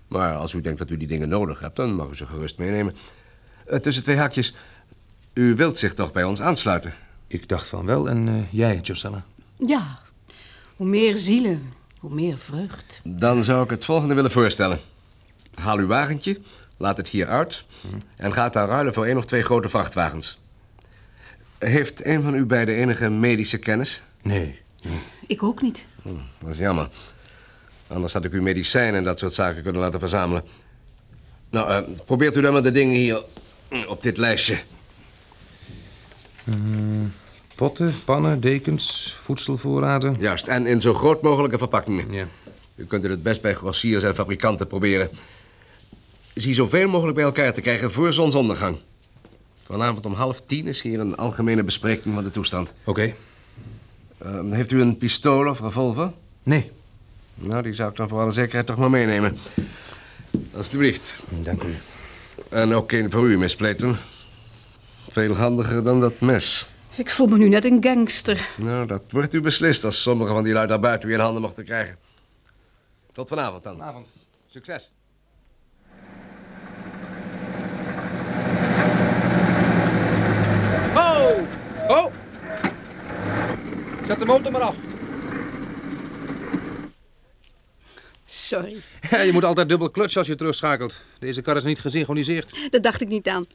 Maar 0.07 0.35
als 0.35 0.53
u 0.53 0.61
denkt 0.61 0.79
dat 0.79 0.89
u 0.89 0.97
die 0.97 1.07
dingen 1.07 1.29
nodig 1.29 1.59
hebt, 1.59 1.75
dan 1.75 1.95
mag 1.95 2.09
u 2.09 2.15
ze 2.15 2.25
gerust 2.25 2.57
meenemen. 2.57 2.95
Eh, 3.65 3.79
tussen 3.79 4.03
twee 4.03 4.17
haakjes. 4.17 4.53
U 5.33 5.55
wilt 5.55 5.77
zich 5.77 5.93
toch 5.93 6.11
bij 6.11 6.23
ons 6.23 6.41
aansluiten? 6.41 6.93
Ik 7.27 7.49
dacht 7.49 7.67
van 7.67 7.85
wel. 7.85 8.09
En 8.09 8.27
eh, 8.27 8.53
jij, 8.53 8.79
Josella? 8.81 9.25
Ja, 9.57 9.99
hoe 10.75 10.87
meer 10.87 11.17
zielen, 11.17 11.73
hoe 11.99 12.13
meer 12.13 12.37
vreugd. 12.37 13.01
Dan 13.03 13.43
zou 13.43 13.63
ik 13.63 13.69
het 13.69 13.85
volgende 13.85 14.13
willen 14.13 14.31
voorstellen. 14.31 14.79
Haal 15.53 15.77
uw 15.77 15.87
wagentje, 15.87 16.39
laat 16.77 16.97
het 16.97 17.07
hier 17.07 17.27
uit... 17.27 17.65
en 18.15 18.33
ga 18.33 18.43
het 18.43 18.53
dan 18.53 18.67
ruilen 18.67 18.93
voor 18.93 19.05
één 19.05 19.17
of 19.17 19.25
twee 19.25 19.43
grote 19.43 19.69
vrachtwagens. 19.69 20.39
Heeft 21.57 22.05
een 22.05 22.21
van 22.21 22.35
u 22.35 22.45
beiden 22.45 22.75
enige 22.75 23.09
medische 23.09 23.57
kennis? 23.57 24.01
Nee. 24.21 24.59
Ik 25.27 25.43
ook 25.43 25.61
niet. 25.61 25.85
Dat 26.39 26.49
is 26.49 26.57
jammer. 26.57 26.89
Anders 27.87 28.13
had 28.13 28.25
ik 28.25 28.33
u 28.33 28.41
medicijnen 28.41 28.95
en 28.95 29.03
dat 29.03 29.19
soort 29.19 29.33
zaken 29.33 29.63
kunnen 29.63 29.81
laten 29.81 29.99
verzamelen. 29.99 30.43
Nou, 31.49 31.69
eh, 31.69 31.95
probeert 32.05 32.35
u 32.35 32.41
dan 32.41 32.53
maar 32.53 32.63
de 32.63 32.71
dingen 32.71 32.95
hier 32.95 33.23
mm, 33.69 33.83
op 33.87 34.03
dit 34.03 34.17
lijstje. 34.17 34.57
Potten, 37.55 37.93
pannen, 38.05 38.41
dekens, 38.41 39.15
voedselvoorraden. 39.21 40.15
Juist, 40.19 40.47
en 40.47 40.65
in 40.65 40.81
zo 40.81 40.93
groot 40.93 41.21
mogelijke 41.21 41.57
verpakkingen. 41.57 42.13
Ja. 42.13 42.27
U 42.75 42.85
kunt 42.85 43.03
het 43.03 43.23
best 43.23 43.41
bij 43.41 43.53
grossiers 43.53 44.03
en 44.03 44.15
fabrikanten 44.15 44.67
proberen. 44.67 45.09
Zie 46.37 46.53
zoveel 46.53 46.87
mogelijk 46.87 47.15
bij 47.15 47.25
elkaar 47.25 47.53
te 47.53 47.61
krijgen 47.61 47.91
voor 47.91 48.13
zonsondergang. 48.13 48.77
Vanavond 49.63 50.05
om 50.05 50.13
half 50.13 50.41
tien 50.45 50.67
is 50.67 50.81
hier 50.81 50.99
een 50.99 51.15
algemene 51.15 51.63
bespreking 51.63 52.15
van 52.15 52.23
de 52.23 52.29
toestand. 52.29 52.73
Oké. 52.83 53.13
Eh, 54.17 54.39
heeft 54.49 54.71
u 54.71 54.81
een 54.81 54.97
pistool 54.97 55.49
of 55.49 55.59
revolver? 55.59 56.11
Nee. 56.43 56.71
Nou, 57.35 57.61
die 57.63 57.73
zou 57.73 57.89
ik 57.89 57.95
dan 57.95 58.07
voor 58.07 58.19
alle 58.19 58.31
zekerheid 58.31 58.65
toch 58.65 58.77
maar 58.77 58.89
meenemen. 58.89 59.37
Alsjeblieft. 60.55 61.23
Dank 61.29 61.63
u. 61.63 61.75
En 62.49 62.73
ook 62.73 62.91
een 62.91 63.11
voor 63.11 63.29
u, 63.29 63.37
Miss. 63.37 63.55
Veel 65.09 65.35
handiger 65.35 65.83
dan 65.83 65.99
dat 65.99 66.19
mes. 66.19 66.69
Ik 66.95 67.09
voel 67.09 67.27
me 67.27 67.37
nu 67.37 67.49
net 67.49 67.65
een 67.65 67.83
gangster. 67.83 68.49
Nou, 68.57 68.87
dat 68.87 69.11
wordt 69.11 69.33
u 69.33 69.41
beslist 69.41 69.83
als 69.83 70.01
sommige 70.01 70.33
van 70.33 70.43
die 70.43 70.53
lui 70.53 70.67
daar 70.67 70.79
buiten 70.79 71.09
u 71.09 71.13
in 71.13 71.19
handen 71.19 71.41
mochten 71.41 71.63
krijgen. 71.63 71.97
Tot 73.11 73.27
vanavond 73.27 73.63
dan. 73.63 73.77
Vanavond. 73.77 74.07
Succes. 74.47 74.91
Ho! 81.17 81.45
Ho! 81.87 82.11
Zet 84.05 84.19
de 84.19 84.25
motor 84.25 84.51
maar 84.51 84.61
af. 84.61 84.75
Sorry, 88.25 88.81
Ja, 89.09 89.21
je 89.21 89.31
moet 89.31 89.43
altijd 89.43 89.69
dubbel 89.69 89.89
klutsen 89.89 90.19
als 90.19 90.27
je 90.27 90.35
terugschakelt. 90.35 90.95
Deze 91.19 91.41
kar 91.41 91.57
is 91.57 91.63
niet 91.63 91.79
gesynchroniseerd. 91.79 92.53
daar 92.69 92.81
dacht 92.81 93.01
ik 93.01 93.07
niet 93.07 93.27
aan. 93.27 93.45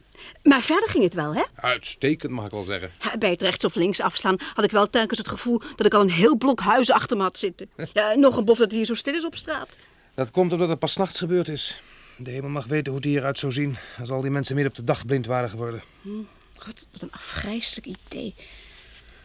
Maar 0.43 0.61
verder 0.61 0.89
ging 0.89 1.03
het 1.03 1.13
wel, 1.13 1.35
hè? 1.35 1.43
Uitstekend, 1.55 2.31
mag 2.31 2.45
ik 2.45 2.51
wel 2.51 2.63
zeggen. 2.63 2.91
Ja, 2.99 3.17
Bij 3.17 3.29
het 3.29 3.41
rechts 3.41 3.65
of 3.65 3.75
links 3.75 3.99
afslaan 4.01 4.35
had 4.53 4.65
ik 4.65 4.71
wel 4.71 4.89
telkens 4.89 5.17
het 5.19 5.27
gevoel 5.27 5.61
dat 5.75 5.85
ik 5.85 5.93
al 5.93 6.01
een 6.01 6.09
heel 6.09 6.37
blok 6.37 6.59
huizen 6.59 6.95
achter 6.95 7.17
me 7.17 7.23
had 7.23 7.37
zitten. 7.37 7.69
Ja, 7.93 8.13
nog 8.15 8.37
een 8.37 8.45
bof 8.45 8.57
dat 8.57 8.65
het 8.67 8.75
hier 8.75 8.85
zo 8.85 8.93
stil 8.93 9.13
is 9.13 9.25
op 9.25 9.35
straat. 9.35 9.69
Dat 10.15 10.31
komt 10.31 10.51
omdat 10.51 10.69
het 10.69 10.79
pas 10.79 10.97
nachts 10.97 11.19
gebeurd 11.19 11.47
is. 11.47 11.81
De 12.17 12.31
hemel 12.31 12.49
mag 12.49 12.65
weten 12.65 12.91
hoe 12.91 13.01
het 13.01 13.09
hieruit 13.09 13.39
zou 13.39 13.51
zien... 13.51 13.77
als 13.99 14.09
al 14.11 14.21
die 14.21 14.31
mensen 14.31 14.55
midden 14.55 14.73
op 14.73 14.77
de 14.79 14.83
dag 14.85 15.05
blind 15.05 15.25
waren 15.25 15.49
geworden. 15.49 15.83
God, 16.03 16.25
wat 16.65 17.01
een 17.01 17.11
afgrijselijk 17.11 17.87
idee. 17.87 18.35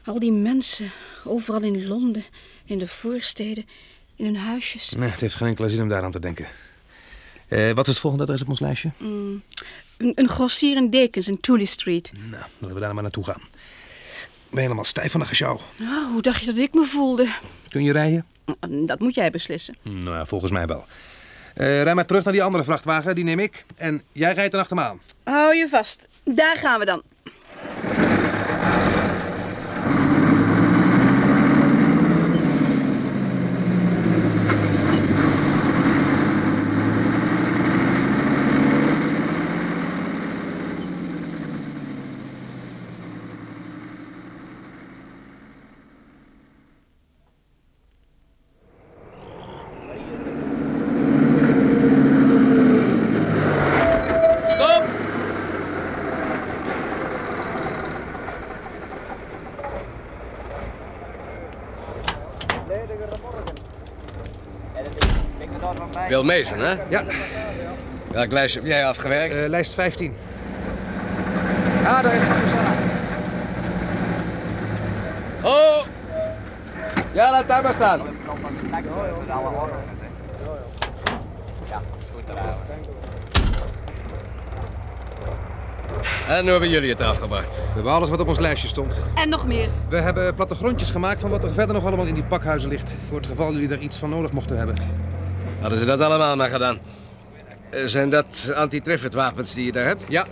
Al 0.04 0.18
die 0.18 0.33
mensen, 0.33 0.90
overal 1.25 1.62
in 1.62 1.87
Londen, 1.87 2.25
in 2.64 2.78
de 2.78 2.88
voorsteden, 2.88 3.66
in 4.16 4.25
hun 4.25 4.37
huisjes. 4.37 4.90
Nee, 4.90 5.11
het 5.11 5.21
heeft 5.21 5.35
geen 5.35 5.49
enkele 5.49 5.68
zin 5.68 5.83
om 5.83 5.88
daaraan 5.88 6.11
te 6.11 6.21
denken. 6.21 6.47
Eh, 7.49 7.73
wat 7.73 7.87
is 7.87 7.92
het 7.92 7.99
volgende 7.99 8.25
adres 8.25 8.42
op 8.42 8.49
ons 8.49 8.61
lijstje? 8.61 8.90
Een, 8.99 9.42
een 10.14 10.28
grossier 10.28 10.76
in 10.76 10.88
Dekens 10.88 11.28
in 11.28 11.40
Tooley 11.40 11.64
Street. 11.64 12.11
Nou, 12.30 12.45
laten 12.59 12.75
we 12.75 12.80
daar 12.80 12.95
maar 12.95 13.02
naartoe 13.02 13.25
gaan. 13.25 13.40
Ik 14.49 14.54
ben 14.54 14.62
helemaal 14.62 14.85
stijf 14.85 15.11
van 15.11 15.21
de 15.21 15.26
gesjouw. 15.26 15.61
Nou, 15.76 16.12
hoe 16.12 16.23
dacht 16.23 16.40
je 16.40 16.47
dat 16.47 16.57
ik 16.57 16.75
me 16.75 16.85
voelde? 16.85 17.35
Kun 17.68 17.85
je 17.85 17.92
rijden? 17.92 18.26
Dat 18.87 18.99
moet 18.99 19.14
jij 19.14 19.30
beslissen. 19.30 19.76
Nou 19.83 20.11
ja, 20.11 20.26
volgens 20.26 20.50
mij 20.50 20.66
wel. 20.66 20.85
Eh 21.54 21.83
rij 21.83 21.95
maar 21.95 22.07
terug 22.07 22.25
naar 22.25 22.33
die 22.33 22.42
andere 22.42 22.64
vrachtwagen, 22.64 23.14
die 23.14 23.25
neem 23.25 23.38
ik. 23.38 23.64
En 23.76 24.02
jij 24.12 24.35
rijdt 24.35 24.54
er 24.54 24.61
achter 24.61 24.76
me 24.76 24.83
aan. 24.83 25.00
Hou 25.23 25.54
je 25.54 25.68
vast. 25.68 26.07
Daar 26.25 26.57
gaan 26.57 26.78
we 26.78 26.85
dan. 26.85 27.02
Wil 66.09 66.25
Mason, 66.25 66.59
hè? 66.59 66.75
Ja, 66.88 67.04
Welk 68.11 68.33
lijstje 68.33 68.61
heb 68.61 68.68
jij 68.68 68.87
afgewerkt? 68.87 69.35
eh, 69.35 69.49
lijst 69.49 69.75
15. 69.75 70.14
Ah, 71.85 72.02
daar 72.02 72.14
is 72.14 72.23
het. 72.25 72.37
Oh! 75.45 75.87
Ja, 77.12 77.30
laat 77.30 77.49
daar 77.49 77.62
maar 77.62 77.75
staan. 77.75 78.00
En 86.28 86.40
hoe 86.42 86.50
hebben 86.50 86.68
jullie 86.71 86.90
het 86.90 87.00
afgebracht? 87.00 87.57
We 87.57 87.62
hebben 87.75 87.92
alles 87.92 88.09
wat 88.11 88.21
op 88.21 88.28
ons 88.28 88.38
lijstje 88.38 88.68
stond. 88.68 88.97
En 89.14 89.28
nog 89.28 89.47
meer. 89.47 89.68
We 89.88 89.97
hebben 90.00 90.35
plattegrondjes 90.35 90.90
gemaakt 90.90 91.21
van 91.21 91.30
wat 91.30 91.45
er 91.45 91.52
verder 91.52 91.75
nog 91.75 91.85
allemaal 91.87 92.07
in 92.07 92.14
die 92.14 92.23
pakhuizen 92.23 92.68
ligt. 92.68 92.95
Voor 93.09 93.16
het 93.16 93.26
geval 93.26 93.52
jullie 93.52 93.68
er 93.71 93.78
iets 93.78 93.97
van 93.97 94.11
nodig 94.11 94.33
mochten 94.33 94.57
hebben. 94.59 94.75
Hadden 95.61 95.79
ze 95.79 95.85
dat 95.85 96.00
allemaal 96.00 96.37
maar 96.37 96.50
gedaan? 96.50 96.79
Eh, 97.71 97.81
Zijn 97.85 98.11
dat 98.11 98.53
anti-triffitt 98.55 99.15
wapens 99.15 99.55
die 99.55 99.65
je 99.65 99.73
daar 99.73 99.85
hebt? 99.87 100.05
Ja. 100.09 100.27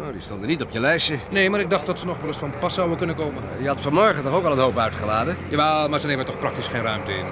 Oh, 0.00 0.12
die 0.12 0.20
stonden 0.20 0.48
niet 0.48 0.62
op 0.62 0.70
je 0.70 0.80
lijstje. 0.80 1.18
Nee, 1.30 1.50
maar 1.50 1.60
ik 1.60 1.70
dacht 1.70 1.86
dat 1.86 1.98
ze 1.98 2.06
nog 2.06 2.18
wel 2.18 2.26
eens 2.26 2.36
van 2.36 2.52
pas 2.60 2.74
zouden 2.74 2.96
kunnen 2.96 3.16
komen. 3.16 3.42
Je 3.60 3.68
had 3.68 3.80
vanmorgen 3.80 4.22
toch 4.22 4.32
ook 4.34 4.44
al 4.44 4.52
een 4.52 4.58
hoop 4.58 4.78
uitgeladen? 4.78 5.36
Jawel, 5.48 5.88
maar 5.88 6.00
ze 6.00 6.06
nemen 6.06 6.26
toch 6.26 6.38
praktisch 6.38 6.66
geen 6.66 6.82
ruimte 6.82 7.12
in. 7.12 7.24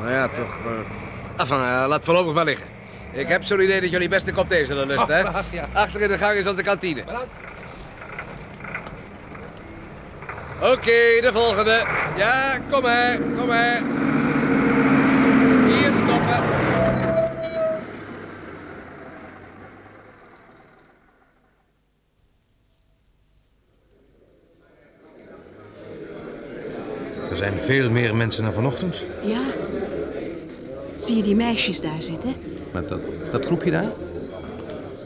Nou 0.00 0.12
ja, 0.12 0.28
toch. 0.28 0.58
Uh... 0.66 0.70
Enfin, 1.36 1.56
eh, 1.56 1.84
laat 1.88 2.04
voorlopig 2.04 2.34
maar 2.34 2.44
liggen. 2.44 2.66
Ik 3.12 3.28
heb 3.28 3.44
zo'n 3.44 3.60
idee 3.60 3.80
dat 3.80 3.90
jullie 3.90 4.08
best 4.08 4.26
een 4.28 4.34
kop 4.34 4.48
thee 4.48 4.66
zullen 4.66 4.86
lusten, 4.86 5.16
hè? 5.16 5.22
Oh, 5.22 5.36
ja. 5.50 5.68
Achter 5.72 6.00
in 6.00 6.08
de 6.08 6.18
gang 6.18 6.32
is 6.34 6.46
onze 6.46 6.62
kantine. 6.62 7.02
Oké, 10.60 11.20
de 11.20 11.30
volgende. 11.32 11.82
Ja, 12.16 12.58
kom 12.70 12.82
maar, 12.82 13.18
kom 13.36 13.46
maar. 13.46 13.82
Hier 15.66 15.92
stoppen. 16.04 16.64
Er 27.36 27.42
zijn 27.42 27.58
veel 27.64 27.90
meer 27.90 28.16
mensen 28.16 28.42
dan 28.42 28.52
vanochtend. 28.52 29.04
Ja. 29.22 29.40
Zie 30.98 31.16
je 31.16 31.22
die 31.22 31.34
meisjes 31.34 31.80
daar 31.80 32.02
zitten? 32.02 32.34
Met 32.72 32.88
dat, 32.88 33.00
dat 33.32 33.44
groepje 33.44 33.70
daar? 33.70 33.90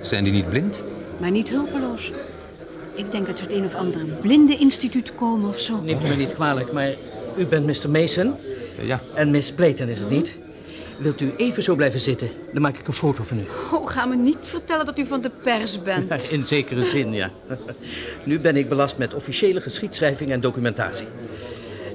Zijn 0.02 0.24
die 0.24 0.32
niet 0.32 0.48
blind? 0.48 0.80
Maar 1.20 1.30
niet 1.30 1.48
hulpeloos. 1.48 2.12
Ik 2.94 3.12
denk 3.12 3.26
dat 3.26 3.38
ze 3.38 3.44
uit 3.44 3.52
een 3.54 3.64
of 3.64 3.74
ander 3.74 4.04
blindeninstituut 4.20 5.14
komen 5.14 5.48
of 5.48 5.60
zo. 5.60 5.80
Neemt 5.82 6.04
u 6.04 6.08
me 6.08 6.14
niet 6.14 6.34
kwalijk, 6.34 6.72
maar 6.72 6.94
u 7.36 7.44
bent 7.46 7.66
Mr. 7.66 7.90
Mason 7.90 8.34
Ja. 8.80 9.00
en 9.14 9.30
Miss 9.30 9.52
Playton 9.52 9.88
is 9.88 9.98
het 9.98 10.10
niet. 10.10 10.34
Wilt 10.98 11.20
u 11.20 11.32
even 11.36 11.62
zo 11.62 11.74
blijven 11.74 12.00
zitten? 12.00 12.28
Dan 12.52 12.62
maak 12.62 12.78
ik 12.78 12.86
een 12.86 12.92
foto 12.92 13.22
van 13.22 13.38
u. 13.38 13.42
Oh, 13.72 13.86
ga 13.90 14.06
me 14.06 14.16
niet 14.16 14.38
vertellen 14.40 14.86
dat 14.86 14.98
u 14.98 15.06
van 15.06 15.20
de 15.20 15.30
pers 15.42 15.82
bent. 15.82 16.30
In 16.32 16.44
zekere 16.44 16.82
zin, 16.84 17.12
ja. 17.12 17.30
Nu 18.24 18.38
ben 18.40 18.56
ik 18.56 18.68
belast 18.68 18.98
met 18.98 19.14
officiële 19.14 19.60
geschiedschrijving 19.60 20.30
en 20.30 20.40
documentatie. 20.40 21.06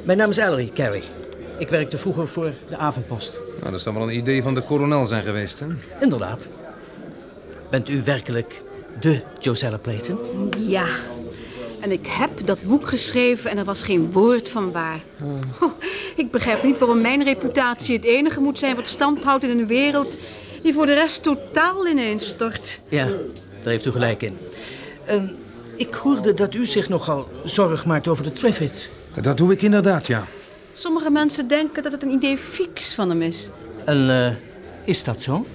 Mijn 0.06 0.18
naam 0.18 0.30
is 0.30 0.38
Ellery 0.38 0.72
Carey. 0.74 1.04
Ik 1.58 1.70
werkte 1.70 1.98
vroeger 1.98 2.28
voor 2.28 2.52
de 2.70 2.78
avondpost. 2.78 3.40
Nou, 3.60 3.72
dat 3.72 3.82
zou 3.82 3.96
wel 3.96 4.10
een 4.10 4.18
idee 4.18 4.44
van 4.44 4.54
de 4.54 4.62
kolonel 4.62 5.06
zijn 5.06 5.24
geweest, 5.24 5.60
hè? 5.60 5.66
Inderdaad. 6.02 6.48
Bent 7.70 7.90
u 7.90 8.04
werkelijk 8.04 8.62
de 9.00 9.22
Josella 9.40 9.78
Playton? 9.78 10.18
Ja. 10.58 10.86
En 11.80 11.92
ik 11.92 12.08
heb 12.08 12.30
dat 12.46 12.62
boek 12.62 12.88
geschreven 12.88 13.50
en 13.50 13.58
er 13.58 13.64
was 13.64 13.84
geen 13.84 14.12
woord 14.12 14.50
van 14.50 14.72
waar. 14.72 15.00
Oh, 15.62 15.72
ik 16.16 16.32
begrijp 16.32 16.64
niet 16.64 16.78
waarom 16.78 17.02
mijn 17.02 17.24
reputatie 17.24 17.96
het 17.96 18.06
enige 18.06 18.40
moet 18.40 18.60
zijn 18.60 18.76
wat 18.76 18.88
stand 18.88 19.24
houdt 19.24 19.44
in 19.44 19.50
een 19.50 19.68
wereld 19.68 20.18
die 20.62 20.74
voor 20.74 20.86
de 20.86 20.94
rest 20.94 21.24
totaal 21.24 21.88
ineenstort. 21.88 22.82
Ja, 22.90 23.06
daar 23.06 23.72
heeft 23.72 23.86
u 23.86 23.92
gelijk 23.92 24.22
in. 24.22 24.38
Ehm, 25.06 25.28
ik 25.76 25.94
hoorde 25.94 26.34
dat 26.34 26.54
u 26.54 26.66
zich 26.66 26.90
nogal 26.90 27.28
zorg 27.44 27.86
maakt 27.86 28.08
over 28.08 28.24
de 28.24 28.34
Triffids. 28.34 28.90
Dat 29.22 29.38
doe 29.38 29.52
ik 29.52 29.62
inderdaad, 29.62 30.08
ja. 30.08 30.26
Sommige 30.74 31.10
mensen 31.10 31.48
denken 31.48 31.84
dat 31.84 31.92
het 31.92 32.04
een 32.04 32.12
idee 32.12 32.38
fix 32.38 32.94
van 32.94 33.10
hem 33.10 33.22
is. 33.22 33.50
En 33.86 34.10
eh, 34.10 34.32
is 34.84 35.04
dat 35.04 35.22
zo? 35.22 35.46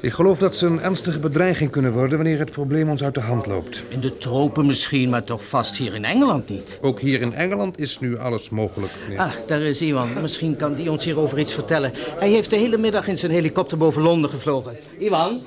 Ik 0.00 0.12
geloof 0.12 0.38
dat 0.38 0.54
ze 0.56 0.66
een 0.66 0.80
ernstige 0.80 1.18
bedreiging 1.18 1.70
kunnen 1.70 1.92
worden 1.92 2.18
wanneer 2.18 2.38
het 2.38 2.50
probleem 2.50 2.88
ons 2.88 3.02
uit 3.02 3.14
de 3.14 3.20
hand 3.20 3.46
loopt. 3.46 3.84
In 3.88 4.00
de 4.00 4.16
tropen 4.16 4.66
misschien, 4.66 5.08
maar 5.08 5.24
toch 5.24 5.44
vast 5.44 5.76
hier 5.76 5.94
in 5.94 6.04
Engeland 6.04 6.48
niet. 6.48 6.78
Ook 6.80 7.00
hier 7.00 7.20
in 7.20 7.34
Engeland 7.34 7.80
is 7.80 7.98
nu 7.98 8.18
alles 8.18 8.50
mogelijk. 8.50 8.92
meneer. 9.02 9.18
Ah, 9.18 9.32
daar 9.46 9.60
is 9.60 9.82
Iwan. 9.82 10.20
Misschien 10.20 10.56
kan 10.56 10.74
die 10.74 10.90
ons 10.90 11.04
hierover 11.04 11.38
iets 11.38 11.54
vertellen. 11.54 11.92
Hij 12.18 12.30
heeft 12.30 12.50
de 12.50 12.56
hele 12.56 12.78
middag 12.78 13.06
in 13.08 13.18
zijn 13.18 13.32
helikopter 13.32 13.78
boven 13.78 14.02
Londen 14.02 14.30
gevlogen. 14.30 14.76
Iwan? 14.98 15.40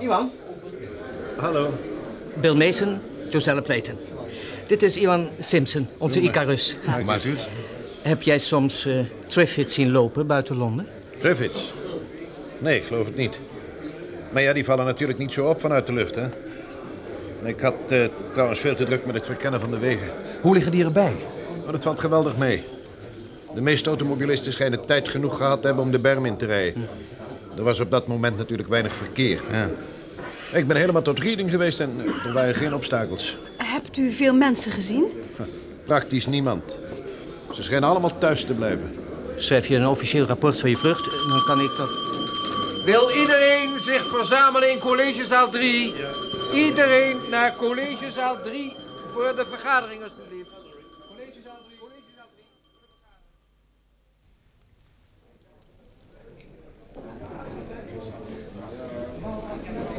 Iwan? 0.00 0.30
Hallo. 1.36 1.70
Bill 2.40 2.54
Mason, 2.54 2.98
Josella 3.30 3.60
Playton. 3.60 3.94
Dit 4.66 4.82
is 4.82 4.96
Iwan 4.96 5.28
Simpson, 5.40 5.88
onze 5.98 6.20
Icarus. 6.20 6.76
Maakt 7.04 7.24
het? 7.24 7.48
Heb 8.02 8.22
jij 8.22 8.38
soms 8.38 8.86
eh 8.86 8.98
Triffids 9.26 9.74
zien 9.74 9.90
lopen 9.90 10.26
buiten 10.26 10.56
Londen? 10.56 10.86
Triffids? 11.18 11.72
Nee, 12.58 12.80
ik 12.80 12.86
geloof 12.86 13.06
het 13.06 13.16
niet. 13.16 13.38
Maar 14.30 14.42
ja, 14.42 14.52
die 14.52 14.64
vallen 14.64 14.84
natuurlijk 14.84 15.18
niet 15.18 15.32
zo 15.32 15.48
op 15.48 15.60
vanuit 15.60 15.86
de 15.86 15.92
lucht, 15.92 16.14
hè? 16.14 16.26
Ik 17.42 17.60
had 17.60 17.74
eh, 17.88 18.04
trouwens 18.32 18.60
veel 18.60 18.74
te 18.74 18.84
druk 18.84 19.06
met 19.06 19.14
het 19.14 19.26
verkennen 19.26 19.60
van 19.60 19.70
de 19.70 19.78
wegen. 19.78 20.08
Hoe 20.40 20.54
liggen 20.54 20.72
die 20.72 20.84
erbij? 20.84 21.12
Maar 21.62 21.72
dat 21.72 21.82
valt 21.82 22.00
geweldig 22.00 22.36
mee. 22.36 22.62
De 23.54 23.60
meeste 23.60 23.88
automobilisten 23.88 24.52
schijnen 24.52 24.86
tijd 24.86 25.08
genoeg 25.08 25.36
gehad 25.36 25.60
te 25.60 25.66
hebben 25.66 25.84
om 25.84 25.90
de 25.90 25.98
berm 25.98 26.26
in 26.26 26.36
te 26.36 26.46
rijden. 26.46 26.82
Er 27.56 27.62
was 27.62 27.80
op 27.80 27.90
dat 27.90 28.06
moment 28.06 28.36
natuurlijk 28.36 28.68
weinig 28.68 28.94
verkeer. 28.94 29.40
Ja. 29.50 29.68
Ik 30.52 30.66
ben 30.66 30.76
helemaal 30.76 31.02
tot 31.02 31.18
Reading 31.18 31.50
geweest 31.50 31.80
en 31.80 31.90
eh, 31.98 32.26
er 32.26 32.32
waren 32.32 32.54
geen 32.54 32.74
obstakels. 32.74 33.36
Hebt 33.76 33.96
u 33.96 34.12
veel 34.12 34.34
mensen 34.34 34.72
gezien? 34.72 35.04
Praktisch 35.84 36.26
niemand. 36.26 36.78
Ze 37.54 37.62
schijnen 37.62 37.88
allemaal 37.88 38.18
thuis 38.18 38.44
te 38.44 38.54
blijven. 38.54 38.94
Schrijf 39.36 39.66
je 39.66 39.76
een 39.76 39.86
officieel 39.86 40.26
rapport 40.26 40.60
van 40.60 40.70
je 40.70 40.76
vlucht, 40.76 41.28
dan 41.28 41.42
kan 41.46 41.60
ik 41.60 41.74
dat... 41.78 41.88
Wil 42.84 43.10
iedereen 43.10 43.78
zich 43.78 44.08
verzamelen 44.08 44.72
in 44.72 44.78
collegezaal 44.78 45.50
3? 45.50 45.94
Iedereen 46.54 47.16
naar 47.30 47.56
collegezaal 47.56 48.36
3 48.44 48.72
voor 49.12 49.32
de 49.36 49.46
vergadering, 49.50 50.02
alstublieft. 50.02 50.50
Collegezaal 51.08 51.58
3, 51.66 51.78
collegezaal 51.78 52.26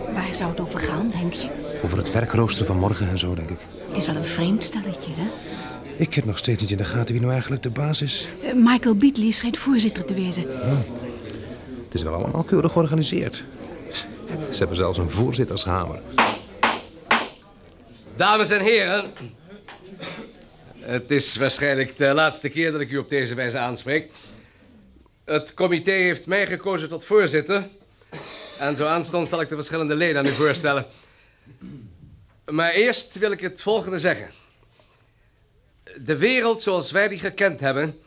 3. 0.06 0.14
Waar 0.14 0.36
zou 0.36 0.50
het 0.50 0.60
over 0.60 0.80
gaan, 0.80 1.12
denk 1.12 1.34
je? 1.34 1.67
Over 1.84 1.98
het 1.98 2.12
werkrooster 2.12 2.66
van 2.66 2.78
morgen 2.78 3.10
en 3.10 3.18
zo, 3.18 3.36
denk 3.36 3.50
ik. 3.50 3.60
Het 3.88 3.98
is 3.98 4.06
wel 4.06 4.16
een 4.16 4.24
vreemd 4.24 4.64
stelletje, 4.64 5.12
hè? 5.16 5.28
Ik 5.96 6.14
heb 6.14 6.26
nog 6.26 6.38
steeds 6.38 6.62
niet 6.62 6.72
in 6.72 6.78
de 6.78 6.86
gaten 6.86 7.12
wie 7.12 7.20
nou 7.20 7.32
eigenlijk 7.32 7.64
de 7.64 7.70
baas 7.70 8.02
is. 8.02 8.28
Eh, 8.44 8.54
Michael 8.54 8.96
Beatley 8.96 9.32
schijnt 9.32 9.58
voorzitter 9.58 10.06
te 10.06 10.14
wezen. 10.14 10.46
Het 11.84 11.94
is 11.94 12.04
wel 12.04 12.14
allemaal 12.14 12.44
keurig 12.44 12.72
georganiseerd. 12.72 13.44
Ze 14.52 14.58
hebben 14.58 14.76
zelfs 14.76 14.98
een 14.98 15.10
voorzittershamer. 15.10 16.00
Dames 18.16 18.50
en 18.50 18.62
heren. 18.62 19.12
Het 20.80 21.12
is 21.12 21.36
waarschijnlijk 21.36 21.98
de 21.98 22.13
laatste 22.13 22.50
keer 22.50 22.72
dat 22.72 22.82
ik 22.82 22.92
u 22.92 22.98
op 22.98 23.10
deze 23.10 23.36
wijze 23.36 23.58
aanspreek. 23.58 24.12
Het 25.26 25.54
comité 25.54 25.92
heeft 25.92 26.26
mij 26.26 26.48
gekozen 26.48 26.90
tot 26.90 27.06
voorzitter. 27.06 27.68
En 28.60 28.76
zo 28.76 28.86
aanstonds 28.86 29.30
zal 29.30 29.42
ik 29.42 29.50
de 29.50 29.56
verschillende 29.56 29.96
leden 29.96 30.18
aan 30.18 30.26
u 30.26 30.32
voorstellen. 30.32 30.86
Maar 32.52 32.72
eerst 32.72 33.18
wil 33.18 33.32
ik 33.32 33.40
het 33.40 33.62
volgende 33.62 34.00
zeggen. 34.00 34.32
De 36.02 36.18
wereld 36.18 36.62
zoals 36.62 36.92
wij 36.92 37.08
die 37.08 37.20
gekend 37.20 37.60
hebben, 37.60 38.00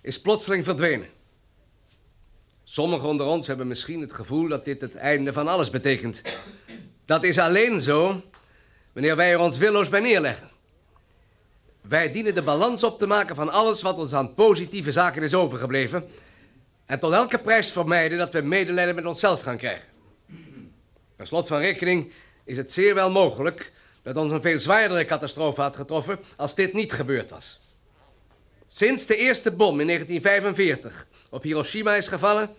is 0.00 0.20
plotseling 0.20 0.64
verdwenen. 0.64 1.08
Sommigen 2.64 3.08
onder 3.08 3.26
ons 3.26 3.46
hebben 3.46 3.66
misschien 3.68 4.00
het 4.00 4.12
gevoel 4.12 4.48
dat 4.48 4.64
dit 4.64 4.80
het 4.80 4.94
einde 4.94 5.32
van 5.32 5.48
alles 5.48 5.70
betekent. 5.70 6.22
Dat 7.04 7.24
is 7.24 7.38
alleen 7.38 7.80
zo 7.80 8.22
wanneer 8.92 9.16
wij 9.16 9.30
er 9.30 9.38
ons 9.38 9.58
willoos 9.58 9.88
bij 9.88 10.00
neerleggen. 10.00 10.48
Wij 11.80 12.12
dienen 12.12 12.34
de 12.34 12.42
balans 12.42 12.84
op 12.84 12.98
te 12.98 13.06
maken 13.06 13.34
van 13.34 13.48
alles 13.48 13.82
wat 13.82 13.98
ons 13.98 14.12
aan 14.12 14.34
positieve 14.34 14.92
zaken 14.92 15.22
is 15.22 15.34
overgebleven. 15.34 16.08
En 16.86 16.98
tot 16.98 17.12
elke 17.12 17.38
prijs 17.38 17.72
vermijden 17.72 18.18
dat 18.18 18.32
we 18.32 18.40
medelijden 18.40 18.94
met 18.94 19.06
onszelf 19.06 19.40
gaan 19.40 19.56
krijgen. 19.56 19.88
Per 21.16 21.26
slot 21.26 21.46
van 21.46 21.58
rekening 21.58 22.12
is 22.48 22.56
het 22.56 22.72
zeer 22.72 22.94
wel 22.94 23.10
mogelijk 23.10 23.72
dat 24.02 24.16
ons 24.16 24.30
een 24.30 24.40
veel 24.40 24.58
zwaardere 24.58 25.04
catastrofe 25.04 25.60
had 25.60 25.76
getroffen 25.76 26.18
als 26.36 26.54
dit 26.54 26.72
niet 26.72 26.92
gebeurd 26.92 27.30
was. 27.30 27.60
Sinds 28.68 29.06
de 29.06 29.16
eerste 29.16 29.50
bom 29.50 29.80
in 29.80 29.86
1945 29.86 31.06
op 31.30 31.42
Hiroshima 31.42 31.94
is 31.94 32.08
gevallen, 32.08 32.50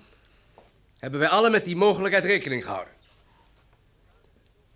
hebben 1.00 1.20
wij 1.20 1.30
alle 1.30 1.50
met 1.50 1.66
die 1.66 1.76
mogelijkheid 1.76 2.26
rekening 2.26 2.64
gehouden. 2.64 2.94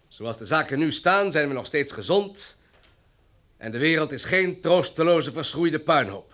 Zoals 0.08 0.38
de 0.38 0.46
zaken 0.46 0.80
nu 0.80 0.92
staan, 0.92 1.32
zijn 1.32 1.48
we 1.48 1.54
nog 1.54 1.66
steeds 1.66 1.92
gezond. 1.92 2.58
En 3.58 3.72
de 3.72 3.78
wereld 3.78 4.12
is 4.12 4.26
geen 4.26 4.62
troosteloze 4.62 5.32
verschroeide 5.32 5.80
puinhoop. 5.80 6.34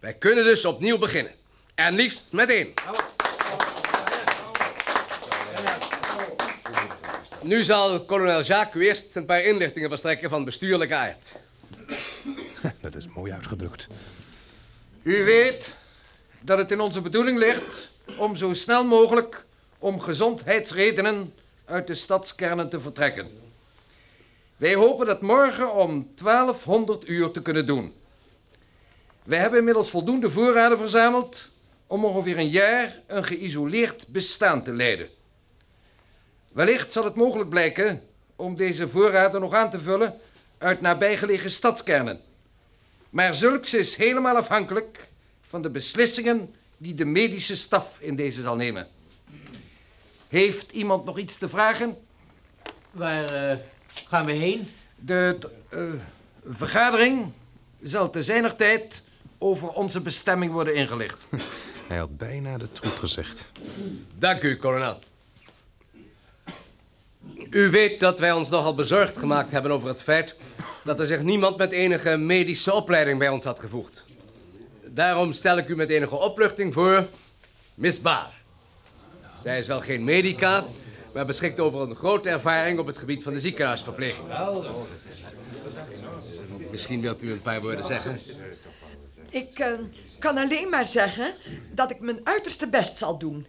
Wij 0.00 0.14
kunnen 0.14 0.44
dus 0.44 0.64
opnieuw 0.64 0.98
beginnen. 0.98 1.34
En 1.74 1.94
liefst 1.94 2.32
meteen. 2.32 2.74
Nu 7.44 7.64
zal 7.64 8.04
kolonel 8.04 8.42
Jacques 8.42 8.82
u 8.82 8.86
eerst 8.86 9.16
een 9.16 9.24
paar 9.24 9.44
inlichtingen 9.44 9.88
verstrekken 9.88 10.30
van 10.30 10.44
bestuurlijke 10.44 10.94
aard. 10.94 11.32
Dat 12.80 12.94
is 12.94 13.08
mooi 13.08 13.32
uitgedrukt. 13.32 13.86
U 15.02 15.24
weet 15.24 15.74
dat 16.40 16.58
het 16.58 16.70
in 16.70 16.80
onze 16.80 17.00
bedoeling 17.00 17.38
ligt 17.38 17.90
om 18.18 18.36
zo 18.36 18.52
snel 18.52 18.84
mogelijk 18.84 19.44
om 19.78 20.00
gezondheidsredenen 20.00 21.34
uit 21.64 21.86
de 21.86 21.94
stadskernen 21.94 22.68
te 22.68 22.80
vertrekken. 22.80 23.28
Wij 24.56 24.74
hopen 24.74 25.06
dat 25.06 25.22
morgen 25.22 25.74
om 25.74 26.10
1200 26.22 27.08
uur 27.08 27.30
te 27.30 27.42
kunnen 27.42 27.66
doen. 27.66 27.94
Wij 29.22 29.38
hebben 29.38 29.58
inmiddels 29.58 29.90
voldoende 29.90 30.30
voorraden 30.30 30.78
verzameld 30.78 31.48
om 31.86 32.04
ongeveer 32.04 32.38
een 32.38 32.50
jaar 32.50 33.00
een 33.06 33.24
geïsoleerd 33.24 34.06
bestaan 34.08 34.62
te 34.62 34.72
leiden. 34.72 35.08
Wellicht 36.54 36.92
zal 36.92 37.04
het 37.04 37.14
mogelijk 37.14 37.48
blijken 37.48 38.02
om 38.36 38.56
deze 38.56 38.88
voorraden 38.88 39.40
nog 39.40 39.54
aan 39.54 39.70
te 39.70 39.80
vullen 39.80 40.14
uit 40.58 40.80
nabijgelegen 40.80 41.50
stadskernen. 41.50 42.20
Maar 43.10 43.34
zulks 43.34 43.74
is 43.74 43.96
helemaal 43.96 44.36
afhankelijk 44.36 45.08
van 45.46 45.62
de 45.62 45.70
beslissingen 45.70 46.54
die 46.76 46.94
de 46.94 47.04
medische 47.04 47.56
staf 47.56 48.00
in 48.00 48.16
deze 48.16 48.42
zal 48.42 48.56
nemen. 48.56 48.88
Heeft 50.28 50.72
iemand 50.72 51.04
nog 51.04 51.18
iets 51.18 51.38
te 51.38 51.48
vragen? 51.48 51.96
Waar 52.90 53.50
eh, 53.50 53.58
gaan 54.08 54.24
we 54.24 54.32
heen? 54.32 54.68
De 54.96 55.38
eh, 55.68 55.82
vergadering 56.46 57.32
zal 57.82 58.10
te 58.10 58.22
zijner 58.22 58.56
tijd 58.56 59.02
over 59.38 59.68
onze 59.68 60.00
bestemming 60.00 60.52
worden 60.52 60.74
ingelicht. 60.74 61.18
Hij 61.88 61.96
had 61.96 62.16
bijna 62.16 62.58
de 62.58 62.72
troep 62.72 62.98
gezegd. 62.98 63.52
Dank 64.18 64.42
u, 64.42 64.56
kolonel. 64.56 64.98
U 67.50 67.70
weet 67.70 68.00
dat 68.00 68.20
wij 68.20 68.32
ons 68.32 68.48
nogal 68.48 68.74
bezorgd 68.74 69.16
gemaakt 69.16 69.50
hebben 69.50 69.70
over 69.70 69.88
het 69.88 70.02
feit 70.02 70.36
dat 70.84 71.00
er 71.00 71.06
zich 71.06 71.22
niemand 71.22 71.56
met 71.56 71.72
enige 71.72 72.16
medische 72.16 72.74
opleiding 72.74 73.18
bij 73.18 73.28
ons 73.28 73.44
had 73.44 73.60
gevoegd. 73.60 74.04
Daarom 74.84 75.32
stel 75.32 75.58
ik 75.58 75.68
u 75.68 75.76
met 75.76 75.90
enige 75.90 76.16
opluchting 76.16 76.72
voor 76.72 77.08
Miss 77.74 78.00
Baar. 78.00 78.42
Zij 79.42 79.58
is 79.58 79.66
wel 79.66 79.80
geen 79.80 80.04
medica, 80.04 80.64
maar 81.14 81.26
beschikt 81.26 81.60
over 81.60 81.80
een 81.80 81.94
grote 81.94 82.28
ervaring 82.28 82.78
op 82.78 82.86
het 82.86 82.98
gebied 82.98 83.22
van 83.22 83.32
de 83.32 83.40
ziekenhuisverpleging. 83.40 84.26
Misschien 86.70 87.00
wilt 87.00 87.22
u 87.22 87.32
een 87.32 87.42
paar 87.42 87.60
woorden 87.60 87.84
zeggen. 87.84 88.20
Ik 89.30 89.58
eh, 89.58 89.72
kan 90.18 90.38
alleen 90.38 90.68
maar 90.68 90.86
zeggen 90.86 91.34
dat 91.72 91.90
ik 91.90 92.00
mijn 92.00 92.20
uiterste 92.24 92.68
best 92.68 92.98
zal 92.98 93.18
doen. 93.18 93.46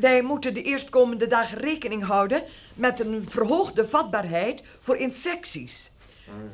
Wij 0.00 0.22
moeten 0.22 0.54
de 0.54 0.62
eerstkomende 0.62 1.26
dagen 1.26 1.58
rekening 1.58 2.04
houden 2.04 2.42
met 2.74 3.00
een 3.00 3.26
verhoogde 3.28 3.88
vatbaarheid 3.88 4.62
voor 4.80 4.96
infecties. 4.96 5.90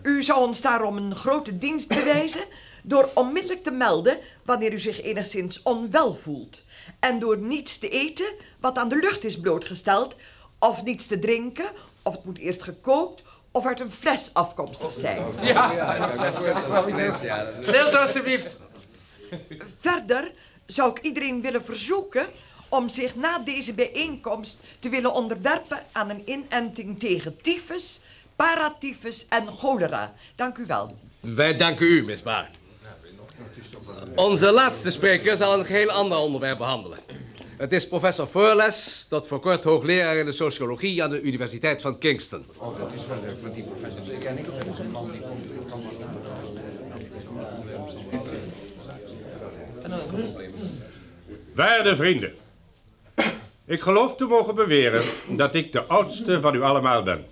U 0.03 0.23
zou 0.23 0.47
ons 0.47 0.61
daarom 0.61 0.97
een 0.97 1.15
grote 1.15 1.59
dienst 1.59 1.89
bewijzen 1.89 2.45
door 2.83 3.09
onmiddellijk 3.15 3.63
te 3.63 3.71
melden 3.71 4.19
wanneer 4.45 4.73
u 4.73 4.79
zich 4.79 5.03
enigszins 5.03 5.63
onwel 5.63 6.15
voelt. 6.15 6.63
En 7.01 7.19
door 7.19 7.39
niets 7.39 7.79
te 7.79 7.89
eten 7.89 8.27
wat 8.61 8.79
aan 8.79 8.89
de 8.89 8.97
lucht 8.97 9.25
is 9.25 9.41
blootgesteld, 9.41 10.17
of 10.59 10.83
niets 10.85 11.07
te 11.07 11.19
drinken, 11.19 11.71
of 12.03 12.13
het 12.13 12.25
moet 12.25 12.39
eerst 12.39 12.63
gekookt 12.63 13.23
of 13.51 13.67
uit 13.67 13.81
een 13.81 13.91
fles 13.91 14.31
afkomstig 14.33 14.93
zijn. 14.93 15.25
Stilte 17.61 17.99
alstublieft. 17.99 18.57
Verder 19.79 20.33
zou 20.67 20.91
ik 20.91 20.99
iedereen 21.03 21.41
willen 21.41 21.65
verzoeken 21.65 22.29
om 22.69 22.89
zich 22.89 23.15
na 23.15 23.39
deze 23.39 23.75
bijeenkomst 23.75 24.61
te 24.79 24.89
willen 24.89 25.13
onderwerpen 25.13 25.83
aan 25.93 26.11
een 26.11 26.23
inenting 26.25 26.99
tegen 26.99 27.37
tyfus, 27.43 28.01
paratyfus 28.37 29.27
en 29.29 29.47
cholera. 29.47 30.15
Dank 30.35 30.57
u 30.59 30.67
wel. 30.67 30.97
Wij 31.21 31.57
danken 31.57 31.87
u, 31.87 32.05
Miss 32.05 32.23
Baar. 32.23 32.51
Onze 34.15 34.53
laatste 34.53 34.91
spreker 34.91 35.37
zal 35.37 35.59
een 35.59 35.65
geheel 35.65 35.91
ander 35.91 36.19
onderwerp 36.19 36.59
behandelen. 36.59 36.99
Het 37.57 37.73
is 37.73 37.89
professor 37.89 38.29
Voorles, 38.29 39.07
tot 39.09 39.27
voor 39.27 39.41
kort 39.41 39.65
hoogleraar 39.65 40.17
in 40.17 40.25
de 40.25 40.33
sociologie 40.33 41.03
aan 41.03 41.11
de 41.11 41.21
Universiteit 41.21 41.83
van 41.83 41.99
Kingston. 41.99 42.45
Oh, 42.57 42.79
dat 42.79 42.93
is 42.93 43.07
wel 43.07 43.21
leuk, 43.25 43.43
want 43.43 43.55
die 43.55 43.65
professor 43.65 44.15
ken 44.19 44.39
ik. 44.39 44.47
Dat 44.47 44.75
is 44.75 44.79
een 44.79 44.91
man 44.91 45.11
die 45.13 45.21
komt... 45.21 45.55
Waarde 51.55 51.97
vrienden, 51.97 52.35
ik 53.67 53.81
geloof 53.81 54.17
te 54.17 54.25
mogen 54.25 54.55
beweren 54.55 55.05
dat 55.37 55.55
ik 55.55 55.73
de 55.73 55.85
oudste 55.85 56.41
van 56.41 56.55
u 56.55 56.63
allemaal 56.63 57.03
ben. 57.03 57.27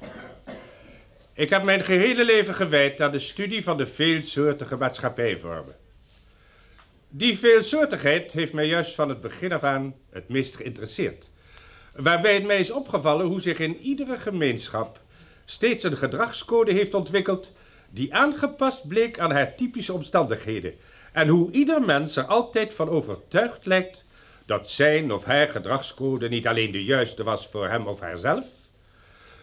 Ik 1.35 1.51
heb 1.51 1.63
mijn 1.63 1.85
gehele 1.85 2.25
leven 2.25 2.55
gewijd 2.55 3.01
aan 3.01 3.13
de 3.13 3.19
studie 3.19 3.63
van 3.63 3.77
de 3.77 3.87
veelsoortige 3.87 4.77
maatschappijvormen. 4.77 5.77
Die 7.09 7.39
veelsoortigheid 7.39 8.33
heeft 8.33 8.53
mij 8.53 8.67
juist 8.67 8.95
van 8.95 9.09
het 9.09 9.21
begin 9.21 9.53
af 9.53 9.63
aan 9.63 9.95
het 10.11 10.29
meest 10.29 10.57
geïnteresseerd. 10.57 11.31
Waarbij 11.95 12.35
het 12.35 12.45
mij 12.45 12.59
is 12.59 12.71
opgevallen 12.71 13.27
hoe 13.27 13.41
zich 13.41 13.59
in 13.59 13.79
iedere 13.79 14.17
gemeenschap 14.17 15.01
steeds 15.45 15.83
een 15.83 15.97
gedragscode 15.97 16.73
heeft 16.73 16.95
ontwikkeld 16.95 17.53
die 17.91 18.15
aangepast 18.15 18.89
bleek 18.89 19.19
aan 19.19 19.31
haar 19.31 19.55
typische 19.55 19.93
omstandigheden. 19.93 20.75
En 21.13 21.29
hoe 21.29 21.51
ieder 21.51 21.83
mens 21.83 22.17
er 22.17 22.25
altijd 22.25 22.75
van 22.75 22.89
overtuigd 22.89 23.67
lijkt 23.67 24.05
dat 24.47 24.71
zijn 24.71 25.13
of 25.13 25.25
haar 25.25 25.49
gedragscode 25.49 26.29
niet 26.29 26.47
alleen 26.47 26.73
de 26.73 26.85
juiste 26.85 27.25
was 27.25 27.47
voor 27.47 27.69
hem 27.69 27.87
of 27.87 28.01
haarzelf, 28.01 28.45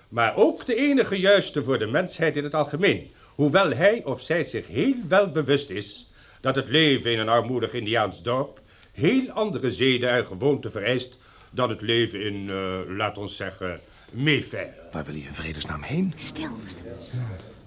maar 0.09 0.35
ook 0.35 0.65
de 0.65 0.75
enige 0.75 1.19
juiste 1.19 1.63
voor 1.63 1.79
de 1.79 1.87
mensheid 1.87 2.37
in 2.37 2.43
het 2.43 2.55
algemeen. 2.55 3.11
Hoewel 3.35 3.71
hij 3.71 4.01
of 4.05 4.21
zij 4.21 4.43
zich 4.43 4.67
heel 4.67 4.95
wel 5.07 5.29
bewust 5.29 5.69
is 5.69 6.11
dat 6.41 6.55
het 6.55 6.69
leven 6.69 7.11
in 7.11 7.19
een 7.19 7.29
armoedig 7.29 7.73
Indiaans 7.73 8.23
dorp 8.23 8.61
heel 8.91 9.29
andere 9.29 9.71
zeden 9.71 10.09
en 10.09 10.25
gewoonten 10.25 10.71
vereist 10.71 11.17
dan 11.49 11.69
het 11.69 11.81
leven 11.81 12.25
in, 12.25 12.47
uh, 12.51 12.79
laat 12.87 13.17
ons 13.17 13.35
zeggen, 13.35 13.79
Mayfair. 14.11 14.73
Waar 14.91 15.05
wil 15.05 15.15
je 15.15 15.23
in 15.23 15.33
vredesnaam 15.33 15.81
heen? 15.81 16.13
Stil, 16.15 16.57
stil. 16.65 16.97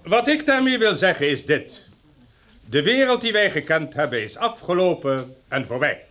Wat 0.03 0.27
ik 0.27 0.45
daarmee 0.45 0.77
wil 0.77 0.95
zeggen 0.95 1.29
is 1.29 1.45
dit. 1.45 1.81
De 2.69 2.83
wereld 2.83 3.21
die 3.21 3.31
wij 3.31 3.51
gekend 3.51 3.93
hebben 3.93 4.23
is 4.23 4.37
afgelopen 4.37 5.35
en 5.47 5.65
voorbij. 5.65 6.05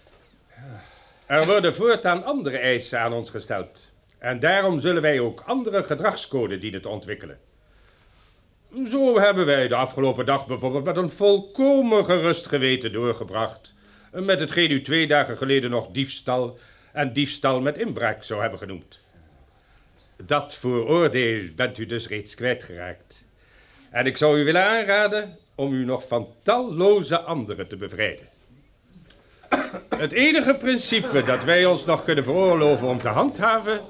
Er 1.27 1.47
worden 1.47 1.75
voortaan 1.75 2.25
andere 2.25 2.59
eisen 2.59 3.01
aan 3.01 3.13
ons 3.13 3.31
gesteld. 3.31 3.91
En 4.19 4.41
daarom 4.41 4.81
zullen 4.81 5.03
wij 5.03 5.21
ook 5.21 5.41
andere 5.41 5.83
gedragscode 5.83 6.59
dienen 6.59 6.83
te 6.83 6.89
ontwikkelen. 6.89 7.39
Zo 8.87 9.19
hebben 9.21 9.47
wij 9.47 9.69
de 9.69 9.75
afgelopen 9.75 10.27
dag 10.27 10.47
bijvoorbeeld 10.47 10.85
met 10.85 10.97
een 10.97 11.11
volkomen 11.11 12.05
gerust 12.05 12.47
geweten 12.47 12.93
doorgebracht. 12.93 13.75
Met 14.13 14.41
hetgeen 14.41 14.71
u 14.71 14.81
twee 14.81 15.07
dagen 15.07 15.37
geleden 15.37 15.71
nog 15.71 15.89
diefstal 15.91 16.59
en 16.93 17.13
diefstal 17.13 17.61
met 17.61 17.79
inbraak 17.79 18.23
zou 18.23 18.41
hebben 18.41 18.59
genoemd. 18.59 19.01
Dat 20.17 20.55
vooroordeel 20.55 21.49
bent 21.57 21.79
u 21.79 21.87
dus 21.87 22.09
reeds 22.09 22.35
kwijtgeraakt. 22.35 23.23
En 23.91 24.07
ik 24.07 24.17
zou 24.17 24.41
u 24.41 24.45
willen 24.45 24.65
aanraden 24.65 25.39
om 25.55 25.73
u 25.73 25.85
nog 25.85 26.09
van 26.09 26.29
talloze 26.43 27.21
anderen 27.21 27.69
te 27.69 27.77
bevrijden. 27.77 28.29
Het 29.97 30.13
enige 30.13 30.55
principe 30.55 31.23
dat 31.23 31.45
wij 31.45 31.67
ons 31.67 31.85
nog 31.85 32.05
kunnen 32.05 32.25
veroorloven 32.25 32.89
om 32.89 33.01
te 33.01 33.09
handhaven, 33.09 33.81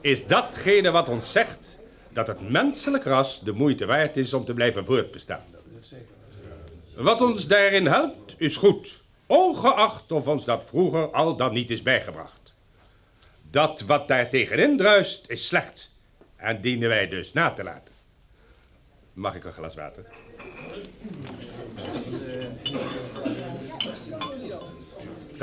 is 0.00 0.26
datgene 0.26 0.90
wat 0.90 1.08
ons 1.08 1.32
zegt 1.32 1.78
dat 2.12 2.26
het 2.26 2.50
menselijk 2.50 3.04
ras 3.04 3.40
de 3.40 3.52
moeite 3.52 3.86
waard 3.86 4.16
is 4.16 4.34
om 4.34 4.44
te 4.44 4.54
blijven 4.54 4.84
voortbestaan. 4.84 5.44
Wat 6.94 7.20
ons 7.20 7.46
daarin 7.46 7.86
helpt, 7.86 8.34
is 8.36 8.56
goed, 8.56 9.02
ongeacht 9.26 10.12
of 10.12 10.26
ons 10.26 10.44
dat 10.44 10.64
vroeger 10.64 11.10
al 11.10 11.36
dan 11.36 11.52
niet 11.52 11.70
is 11.70 11.82
bijgebracht. 11.82 12.54
Dat 13.50 13.80
wat 13.80 14.08
daar 14.08 14.30
tegenin 14.30 14.76
druist, 14.76 15.24
is 15.28 15.46
slecht 15.46 15.90
en 16.36 16.60
dienen 16.60 16.88
wij 16.88 17.08
dus 17.08 17.32
na 17.32 17.50
te 17.50 17.62
laten. 17.62 17.92
Mag 19.12 19.34
ik 19.34 19.44
een 19.44 19.52
glas 19.52 19.74
water? 19.74 20.04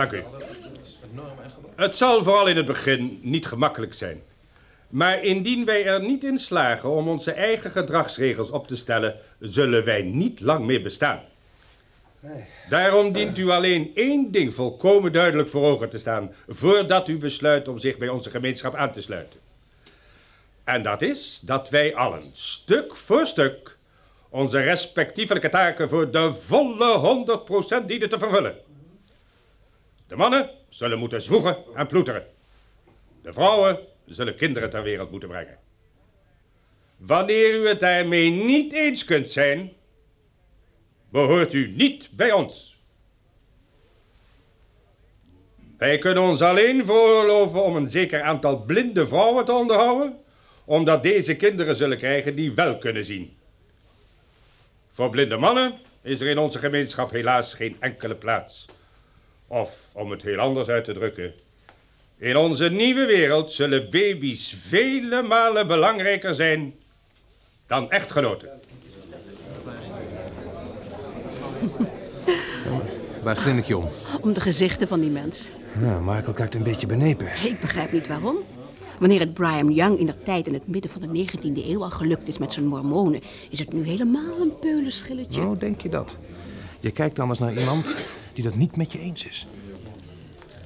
Dank 0.02 0.14
u. 0.14 0.24
Het 1.76 1.96
zal 1.96 2.24
vooral 2.24 2.48
in 2.48 2.58
het 2.58 2.66
begin 2.66 3.20
niet 3.22 3.46
gemakkelijk 3.46 3.94
zijn. 3.94 4.22
Maar 4.90 5.24
indien 5.24 5.66
wij 5.66 5.86
er 5.86 6.02
niet 6.02 6.24
in 6.24 6.38
slagen 6.38 6.90
om 6.90 7.08
onze 7.08 7.32
eigen 7.32 7.72
gedragsregels 7.72 8.52
op 8.52 8.68
te 8.68 8.76
stellen, 8.76 9.16
zullen 9.40 9.86
wij 9.86 10.02
niet 10.02 10.40
lang 10.40 10.66
meer 10.66 10.82
bestaan. 10.82 11.22
Nee. 12.20 12.44
Daarom 12.70 13.12
dient 13.12 13.38
u 13.38 13.50
alleen 13.50 13.92
één 13.96 14.32
ding 14.32 14.54
volkomen 14.54 15.12
duidelijk 15.12 15.50
voor 15.50 15.66
ogen 15.66 15.90
te 15.90 15.98
staan, 15.98 16.34
voordat 16.48 17.08
u 17.08 17.18
besluit 17.18 17.68
om 17.68 17.80
zich 17.80 17.98
bij 17.98 18.10
onze 18.10 18.30
gemeenschap 18.30 18.76
aan 18.76 18.92
te 18.92 19.02
sluiten. 19.02 19.40
En 20.64 20.84
dat 20.84 21.02
is 21.02 21.40
dat 21.44 21.70
wij 21.70 21.96
allen, 21.96 22.30
stuk 22.34 22.96
voor 22.96 23.26
stuk, 23.26 23.78
onze 24.30 24.60
respectievelijke 24.60 25.50
taken 25.50 25.90
voor 25.90 26.12
de 26.12 26.34
volle 26.34 27.26
100% 27.82 27.86
dienen 27.86 28.10
te 28.10 28.20
vervullen. 28.20 28.56
De 30.12 30.17
mannen 30.17 30.50
zullen 30.69 31.00
moeten 31.00 31.21
zwoegen 31.21 31.58
en 31.76 31.88
ploeteren. 31.88 32.26
De 33.21 33.34
vrouwen 33.34 33.80
zullen 34.06 34.36
kinderen 34.36 34.69
ter 34.69 34.84
wereld 34.84 35.12
moeten 35.12 35.30
brengen. 35.30 35.58
Wanneer 36.97 37.54
u 37.54 37.67
het 37.67 37.80
daarmee 37.80 38.30
niet 38.30 38.74
eens 38.74 39.06
kunt 39.06 39.30
zijn, 39.30 39.71
behoort 41.10 41.54
u 41.54 41.67
niet 41.67 42.10
bij 42.12 42.32
ons. 42.32 42.78
Wij 45.78 45.97
kunnen 45.97 46.24
ons 46.24 46.41
alleen 46.41 46.86
veroorloven 46.86 47.63
om 47.63 47.76
een 47.76 47.88
zeker 47.88 48.21
aantal 48.21 48.63
blinde 48.63 49.08
vrouwen 49.08 49.45
te 49.45 49.54
onderhouden, 49.54 50.17
omdat 50.65 51.04
deze 51.04 51.36
kinderen 51.36 51.76
zullen 51.76 51.97
krijgen 51.97 52.36
die 52.36 52.54
wel 52.54 52.78
kunnen 52.78 53.06
zien. 53.06 53.38
Voor 54.91 55.10
blinde 55.10 55.38
mannen 55.38 55.80
is 56.02 56.21
er 56.21 56.28
in 56.28 56.38
onze 56.38 56.60
gemeenschap 56.60 57.12
helaas 57.12 57.54
geen 57.54 57.78
enkele 57.80 58.15
plaats. 58.15 58.67
Of, 59.52 59.90
om 59.92 60.12
het 60.12 60.22
heel 60.22 60.38
anders 60.38 60.68
uit 60.68 60.84
te 60.84 60.94
drukken, 60.94 61.34
in 62.18 62.38
onze 62.38 62.70
nieuwe 62.70 63.06
wereld 63.06 63.52
zullen 63.52 63.90
baby's 63.90 64.56
vele 64.68 65.22
malen 65.22 65.68
belangrijker 65.68 66.36
zijn 66.36 66.74
dan 67.68 67.92
echtgenoten. 67.92 68.50
Waar 73.24 73.36
grin 73.36 73.64
je 73.66 73.78
om? 73.78 73.90
Om 74.22 74.34
de 74.34 74.42
gezichten 74.42 74.88
van 74.88 75.00
die 75.00 75.10
mens. 75.10 75.50
Ja, 75.80 76.00
Michael 76.00 76.34
kijkt 76.34 76.56
een 76.56 76.64
beetje 76.64 76.88
benepen. 76.88 77.28
Ik 77.44 77.60
begrijp 77.60 77.92
niet 77.92 78.08
waarom. 78.08 78.38
Wanneer 79.00 79.20
het 79.20 79.34
Brian 79.34 79.74
Young 79.74 80.00
in 80.00 80.06
de 80.06 80.24
tijd 80.24 80.48
in 80.48 80.54
het 80.54 80.68
midden 80.68 80.92
van 80.92 81.02
de 81.02 81.26
19e 81.26 81.66
eeuw 81.68 81.84
al 81.84 81.90
gelukt 81.92 82.28
is 82.28 82.38
met 82.38 82.54
zijn 82.54 82.66
mormonen, 82.66 83.22
is 83.50 83.60
het 83.60 83.74
nu 83.74 83.84
helemaal 83.84 84.40
een 84.42 84.60
peulenschilletje. 84.60 85.42
Oh, 85.42 85.60
denk 85.60 85.82
je 85.82 85.90
dat? 85.90 86.18
Je 86.80 86.92
kijkt 86.92 87.20
anders 87.20 87.40
naar 87.40 87.58
iemand 87.58 87.96
die 88.34 88.44
dat 88.44 88.56
niet 88.56 88.76
met 88.76 88.91
je 88.91 89.00
eens 89.00 89.26
is. 89.26 89.48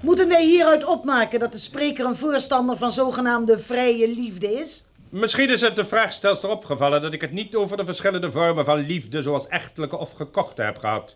Moeten 0.01 0.27
wij 0.27 0.45
hieruit 0.45 0.85
opmaken 0.85 1.39
dat 1.39 1.51
de 1.51 1.57
spreker 1.57 2.05
een 2.05 2.15
voorstander 2.15 2.77
van 2.77 2.91
zogenaamde 2.91 3.57
vrije 3.57 4.07
liefde 4.07 4.53
is? 4.53 4.85
Misschien 5.09 5.49
is 5.49 5.61
het 5.61 5.75
de 5.75 5.85
vraagstelster 5.85 6.49
opgevallen 6.49 7.01
dat 7.01 7.13
ik 7.13 7.21
het 7.21 7.31
niet 7.31 7.55
over 7.55 7.77
de 7.77 7.85
verschillende 7.85 8.31
vormen 8.31 8.65
van 8.65 8.77
liefde, 8.77 9.21
zoals 9.21 9.47
echtelijke 9.47 9.97
of 9.97 10.11
gekochte, 10.11 10.61
heb 10.61 10.77
gehad. 10.77 11.15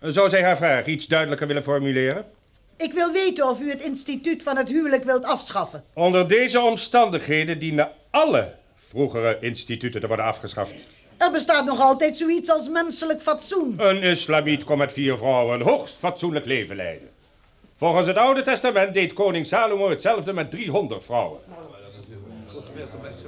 Zou 0.00 0.28
zij 0.28 0.42
haar 0.42 0.56
vraag 0.56 0.86
iets 0.86 1.06
duidelijker 1.06 1.46
willen 1.46 1.62
formuleren? 1.62 2.24
Ik 2.76 2.92
wil 2.92 3.12
weten 3.12 3.48
of 3.48 3.60
u 3.60 3.70
het 3.70 3.82
instituut 3.82 4.42
van 4.42 4.56
het 4.56 4.68
huwelijk 4.68 5.04
wilt 5.04 5.24
afschaffen. 5.24 5.84
Onder 5.92 6.28
deze 6.28 6.60
omstandigheden 6.60 7.58
dienen 7.58 7.90
alle 8.10 8.54
vroegere 8.76 9.38
instituten 9.40 10.00
te 10.00 10.06
worden 10.06 10.24
afgeschaft. 10.24 10.74
Er 11.16 11.30
bestaat 11.30 11.64
nog 11.64 11.80
altijd 11.80 12.16
zoiets 12.16 12.50
als 12.50 12.68
menselijk 12.68 13.22
fatsoen. 13.22 13.74
Een 13.76 14.02
islamiet 14.02 14.64
kon 14.64 14.78
met 14.78 14.92
vier 14.92 15.18
vrouwen 15.18 15.54
een 15.54 15.66
hoogst 15.66 15.96
fatsoenlijk 15.98 16.46
leven 16.46 16.76
leiden. 16.76 17.08
Volgens 17.76 18.06
het 18.06 18.16
Oude 18.16 18.42
Testament 18.42 18.94
deed 18.94 19.12
koning 19.12 19.46
Salomo 19.46 19.88
hetzelfde 19.90 20.32
met 20.32 20.50
300 20.50 21.04
vrouwen. 21.04 21.40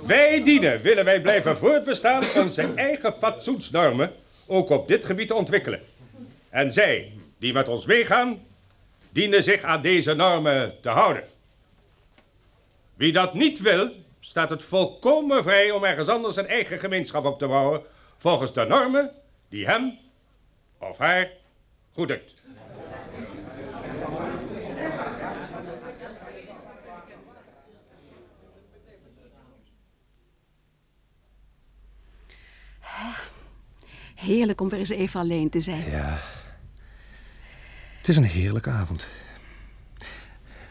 Wij 0.06 0.42
dienen, 0.42 0.80
willen 0.82 1.04
wij 1.04 1.20
blijven 1.20 1.56
voortbestaan, 1.56 2.22
onze 2.36 2.72
eigen 2.74 3.14
fatsoensnormen 3.20 4.12
ook 4.46 4.70
op 4.70 4.88
dit 4.88 5.04
gebied 5.04 5.28
te 5.28 5.34
ontwikkelen. 5.34 5.80
En 6.50 6.72
zij, 6.72 7.12
die 7.38 7.52
met 7.52 7.68
ons 7.68 7.86
meegaan, 7.86 8.42
dienen 9.10 9.44
zich 9.44 9.62
aan 9.62 9.82
deze 9.82 10.14
normen 10.14 10.74
te 10.80 10.88
houden. 10.88 11.24
Wie 12.94 13.12
dat 13.12 13.34
niet 13.34 13.60
wil, 13.60 13.90
staat 14.26 14.50
het 14.50 14.64
volkomen 14.64 15.42
vrij 15.42 15.70
om 15.70 15.84
ergens 15.84 16.08
anders 16.08 16.36
een 16.36 16.46
eigen 16.46 16.78
gemeenschap 16.78 17.24
op 17.24 17.38
te 17.38 17.46
bouwen, 17.46 17.82
volgens 18.16 18.52
de 18.52 18.64
normen 18.64 19.10
die 19.48 19.66
hem 19.66 19.98
of 20.78 20.98
haar 20.98 21.30
goeddunkt. 21.92 22.34
Heerlijk 34.14 34.60
om 34.60 34.68
weer 34.68 34.78
eens 34.78 34.88
even 34.88 35.20
alleen 35.20 35.50
te 35.50 35.60
zijn. 35.60 35.90
Ja. 35.90 36.18
Het 37.98 38.08
is 38.08 38.16
een 38.16 38.24
heerlijke 38.24 38.70
avond. 38.70 39.08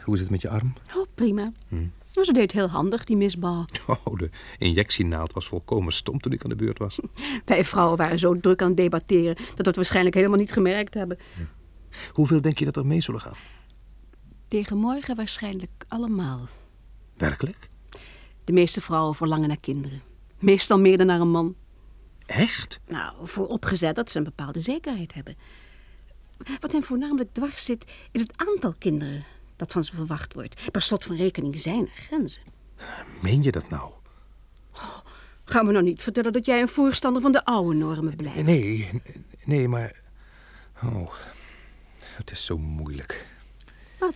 Hoe 0.02 0.14
is 0.14 0.20
het 0.20 0.30
met 0.30 0.42
je 0.42 0.48
arm? 0.48 0.74
Oh, 0.96 1.06
prima. 1.14 1.52
Hm. 1.68 1.86
Maar 2.16 2.24
ze 2.24 2.32
deed 2.32 2.52
heel 2.52 2.68
handig, 2.68 3.04
die 3.04 3.16
misbal. 3.16 3.64
Oh, 4.04 4.18
de 4.18 4.30
injectienaald 4.58 5.32
was 5.32 5.46
volkomen 5.46 5.92
stom 5.92 6.20
toen 6.20 6.32
ik 6.32 6.44
aan 6.44 6.50
de 6.50 6.56
beurt 6.56 6.78
was. 6.78 6.98
Wij 7.44 7.64
vrouwen 7.64 7.96
waren 7.96 8.18
zo 8.18 8.40
druk 8.40 8.62
aan 8.62 8.68
het 8.68 8.76
debatteren... 8.76 9.34
dat 9.34 9.56
we 9.56 9.62
het 9.62 9.76
waarschijnlijk 9.76 10.14
helemaal 10.14 10.38
niet 10.38 10.52
gemerkt 10.52 10.94
hebben. 10.94 11.18
Hoeveel 12.12 12.40
denk 12.40 12.58
je 12.58 12.64
dat 12.64 12.76
er 12.76 12.86
mee 12.86 13.00
zullen 13.00 13.20
gaan? 13.20 13.36
Tegen 14.48 14.76
morgen 14.76 15.16
waarschijnlijk 15.16 15.70
allemaal. 15.88 16.48
Werkelijk? 17.16 17.68
De 18.44 18.52
meeste 18.52 18.80
vrouwen 18.80 19.14
verlangen 19.14 19.48
naar 19.48 19.60
kinderen. 19.60 20.02
Meestal 20.38 20.78
meer 20.78 20.98
dan 20.98 21.06
naar 21.06 21.20
een 21.20 21.30
man. 21.30 21.54
Echt? 22.26 22.80
Nou, 22.88 23.26
vooropgezet 23.26 23.94
dat 23.94 24.10
ze 24.10 24.18
een 24.18 24.24
bepaalde 24.24 24.60
zekerheid 24.60 25.14
hebben. 25.14 25.36
Wat 26.60 26.72
hen 26.72 26.82
voornamelijk 26.82 27.32
dwars 27.32 27.64
zit, 27.64 27.92
is 28.12 28.20
het 28.20 28.32
aantal 28.36 28.72
kinderen 28.78 29.24
dat 29.56 29.72
van 29.72 29.84
ze 29.84 29.94
verwacht 29.94 30.34
wordt. 30.34 30.70
Per 30.70 30.82
slot 30.82 31.04
van 31.04 31.16
rekening 31.16 31.60
zijn 31.60 31.80
er 31.80 32.02
grenzen. 32.02 32.42
Meen 33.22 33.42
je 33.42 33.52
dat 33.52 33.68
nou? 33.68 33.92
Oh, 34.74 34.98
ga 35.44 35.62
me 35.62 35.72
nou 35.72 35.84
niet 35.84 36.02
vertellen 36.02 36.32
dat 36.32 36.46
jij 36.46 36.60
een 36.60 36.68
voorstander 36.68 37.22
van 37.22 37.32
de 37.32 37.44
oude 37.44 37.74
normen 37.74 38.16
blijft. 38.16 38.42
Nee, 38.42 39.02
nee, 39.44 39.68
maar... 39.68 39.94
Oh, 40.82 41.12
het 42.00 42.30
is 42.30 42.44
zo 42.44 42.58
moeilijk. 42.58 43.26
Wat? 43.98 44.14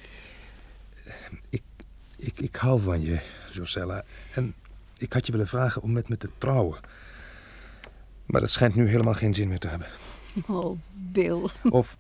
Ik, 1.49 1.63
ik, 2.17 2.41
ik 2.41 2.57
hou 2.57 2.81
van 2.81 3.01
je, 3.01 3.21
Josella. 3.53 4.05
En 4.35 4.55
ik 4.99 5.13
had 5.13 5.27
je 5.27 5.33
willen 5.33 5.49
vragen 5.49 5.83
om 5.83 5.93
met 5.93 6.09
me 6.09 6.17
te 6.17 6.31
trouwen. 6.39 6.81
Maar 8.27 8.41
dat 8.41 8.51
schijnt 8.51 8.75
nu 8.75 8.89
helemaal 8.89 9.15
geen 9.15 9.35
zin 9.35 9.49
meer 9.49 9.59
te 9.59 9.69
hebben. 9.69 9.89
Oh, 10.47 10.79
Bill. 10.93 11.49
Of, 11.71 11.97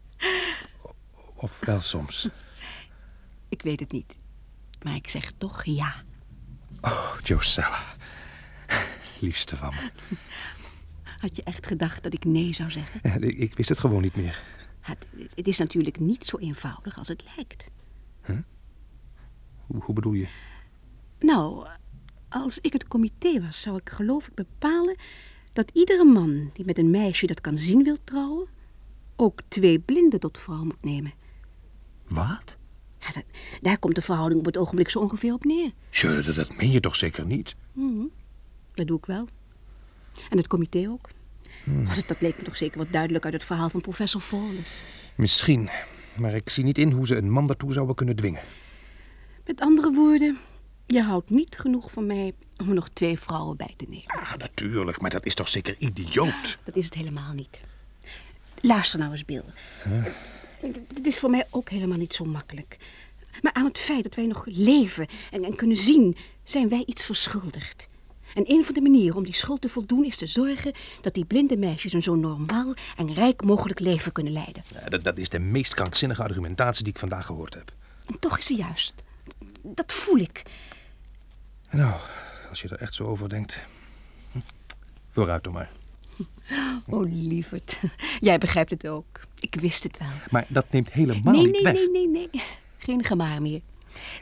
of 1.35 1.61
wel 1.61 1.81
soms. 1.81 2.29
Ik 3.51 3.63
weet 3.63 3.81
het 3.81 3.93
niet. 3.93 4.19
Maar 4.83 4.95
ik 4.95 5.09
zeg 5.09 5.33
toch 5.39 5.65
ja. 5.65 6.05
Oh, 6.81 7.17
Josella. 7.23 7.85
Liefste 9.21 9.57
van 9.57 9.75
me. 9.75 9.91
Had 11.03 11.37
je 11.37 11.43
echt 11.43 11.67
gedacht 11.67 12.03
dat 12.03 12.15
ik 12.15 12.25
nee 12.25 12.53
zou 12.53 12.71
zeggen? 12.71 13.01
Ja, 13.03 13.17
ik, 13.29 13.55
wist 13.55 13.69
het 13.69 13.79
gewoon 13.79 14.03
niet 14.03 14.17
meer. 14.17 14.43
Het, 14.81 15.07
het, 15.35 15.49
is 15.49 15.59
natuurlijk 15.59 16.01
niet 16.01 16.25
zo 16.25 16.37
eenvoudig 16.37 16.99
als 16.99 17.09
het 17.09 17.25
lijkt. 17.37 17.71
Huh? 18.25 18.39
Hoe, 19.67 19.83
hoe 19.83 19.95
bedoel 19.95 20.13
je? 20.13 20.29
Nou, 21.19 21.69
als 22.29 22.59
ik 22.59 22.73
het 22.73 22.89
comité 22.89 23.41
was, 23.41 23.61
zou 23.61 23.77
ik 23.77 23.91
geloof 23.91 24.27
ik 24.27 24.35
bepalen 24.35 24.97
dat 25.53 25.71
iedere 25.73 26.05
man 26.05 26.51
die 26.53 26.65
met 26.65 26.79
een 26.79 26.91
meisje 26.91 27.27
dat 27.27 27.41
kan 27.41 27.59
zien 27.59 27.83
wil 27.83 27.97
trouwen, 28.05 28.49
ook 29.17 29.41
twee 29.49 29.79
blinden 29.79 30.21
tot 30.21 30.39
vrouw 30.39 30.65
moet 30.65 30.83
nemen. 30.85 31.13
Wat? 32.09 32.57
Ja, 33.01 33.13
dat, 33.15 33.25
daar 33.61 33.79
komt 33.79 33.95
de 33.95 34.03
verhouding 34.03 34.41
op 34.41 34.47
het 34.47 34.57
ogenblik 34.57 34.91
zo 34.91 34.99
ongeveer 34.99 35.33
op 35.33 35.45
neer. 35.45 35.71
Sure, 35.91 36.23
dat, 36.23 36.35
dat 36.35 36.57
meen 36.57 36.71
je 36.71 36.81
toch 36.81 36.97
zeker 36.97 37.27
niet? 37.27 37.55
Mm, 37.73 38.11
dat 38.75 38.87
doe 38.87 38.99
ik 38.99 39.07
wel. 39.07 39.27
En 40.29 40.37
het 40.37 40.47
comité 40.47 40.89
ook. 40.89 41.09
Hmm. 41.65 41.85
Dat, 41.85 42.05
dat 42.07 42.21
leek 42.21 42.37
me 42.37 42.43
toch 42.43 42.57
zeker 42.57 42.79
wat 42.79 42.93
duidelijk 42.93 43.25
uit 43.25 43.35
het 43.35 43.45
verhaal 43.45 43.71
van 43.71 43.81
professor 43.81 44.21
Fawless. 44.21 44.83
Misschien, 45.15 45.71
maar 46.17 46.35
ik 46.35 46.49
zie 46.49 46.65
niet 46.65 46.79
in 46.79 46.91
hoe 46.93 47.07
ze 47.07 47.17
een 47.17 47.31
man 47.31 47.47
daartoe 47.47 47.73
zouden 47.73 47.97
kunnen 47.97 48.17
dwingen. 48.17 48.43
Met 49.47 49.61
andere 49.61 49.93
woorden, 49.93 50.39
je 50.87 51.03
houdt 51.03 51.31
niet 51.31 51.59
genoeg 51.59 51.91
van 51.91 52.07
mij 52.07 52.33
om 52.57 52.69
er 52.69 52.75
nog 52.75 52.89
twee 52.93 53.19
vrouwen 53.19 53.57
bij 53.57 53.75
te 53.77 53.87
nemen. 53.89 54.07
Ah, 54.07 54.35
natuurlijk, 54.35 55.01
maar 55.01 55.11
dat 55.11 55.27
is 55.27 55.35
toch 55.35 55.49
zeker 55.49 55.75
idioot? 55.79 56.59
Dat 56.65 56.77
is 56.77 56.85
het 56.85 56.95
helemaal 56.95 57.33
niet. 57.33 57.61
Luister 58.61 58.99
nou 58.99 59.13
eens, 59.13 59.25
Bill. 59.25 59.45
Huh? 59.85 60.07
Het 60.94 61.07
is 61.07 61.18
voor 61.18 61.31
mij 61.31 61.46
ook 61.51 61.68
helemaal 61.68 61.99
niet 61.99 62.14
zo 62.14 62.25
makkelijk. 62.25 62.77
Maar 63.42 63.53
aan 63.53 63.64
het 63.64 63.79
feit 63.79 64.03
dat 64.03 64.14
wij 64.14 64.27
nog 64.27 64.44
leven 64.46 65.07
en, 65.31 65.44
en 65.44 65.55
kunnen 65.55 65.77
zien, 65.77 66.16
zijn 66.44 66.68
wij 66.68 66.83
iets 66.87 67.05
verschuldigd. 67.05 67.88
En 68.35 68.51
een 68.51 68.64
van 68.64 68.75
de 68.75 68.81
manieren 68.81 69.16
om 69.16 69.25
die 69.25 69.35
schuld 69.35 69.61
te 69.61 69.68
voldoen 69.68 70.05
is 70.05 70.16
te 70.16 70.27
zorgen 70.27 70.73
dat 71.01 71.14
die 71.14 71.25
blinde 71.25 71.57
meisjes 71.57 71.92
een 71.92 72.03
zo 72.03 72.14
normaal 72.14 72.75
en 72.96 73.14
rijk 73.14 73.42
mogelijk 73.42 73.81
leven 73.81 74.12
kunnen 74.12 74.33
leiden. 74.33 74.64
Ja, 74.73 74.88
dat, 74.88 75.05
dat 75.05 75.18
is 75.18 75.29
de 75.29 75.38
meest 75.38 75.75
krankzinnige 75.75 76.23
argumentatie 76.23 76.85
die 76.85 76.92
ik 76.92 76.99
vandaag 76.99 77.27
gehoord 77.27 77.55
heb. 77.55 77.73
En 78.07 78.18
toch 78.18 78.38
is 78.38 78.46
ze 78.46 78.55
juist. 78.55 78.94
Dat 79.62 79.92
voel 79.92 80.18
ik. 80.18 80.42
Nou, 81.70 82.01
als 82.49 82.62
je 82.62 82.68
er 82.68 82.81
echt 82.81 82.94
zo 82.94 83.05
over 83.05 83.29
denkt. 83.29 83.62
Hm, 84.33 84.38
vooruit 85.11 85.44
dan 85.44 85.53
maar. 85.53 85.70
Oh, 86.90 87.12
lieverd. 87.12 87.78
Jij 88.20 88.38
begrijpt 88.38 88.70
het 88.70 88.88
ook. 88.88 89.20
Ik 89.40 89.54
wist 89.54 89.83
het 89.83 89.98
wel. 89.98 90.09
Maar 90.30 90.46
dat 90.48 90.70
neemt 90.70 90.92
helemaal 90.92 91.33
nee, 91.33 91.42
niet 91.42 91.52
nee, 91.52 91.62
weg. 91.62 91.72
Nee, 91.72 91.88
nee, 91.88 92.09
nee, 92.09 92.28
nee. 92.33 92.42
Geen 92.78 93.04
gemaar 93.04 93.42
meer. 93.42 93.61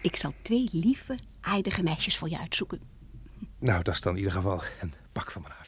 Ik 0.02 0.16
zal 0.16 0.32
twee 0.42 0.68
lieve, 0.72 1.14
aardige 1.40 1.82
meisjes 1.82 2.16
voor 2.16 2.28
je 2.28 2.38
uitzoeken. 2.38 2.80
Nou, 3.58 3.82
dat 3.82 3.94
is 3.94 4.00
dan 4.00 4.12
in 4.12 4.18
ieder 4.18 4.32
geval 4.32 4.62
een 4.80 4.94
pak 5.12 5.30
van 5.30 5.42
mijn 5.42 5.54
hart. 5.54 5.67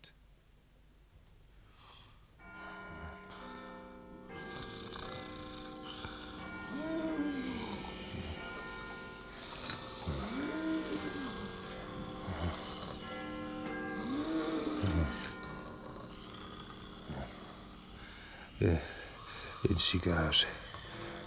In 18.61 18.79
het 19.69 19.81
ziekenhuis. 19.81 20.47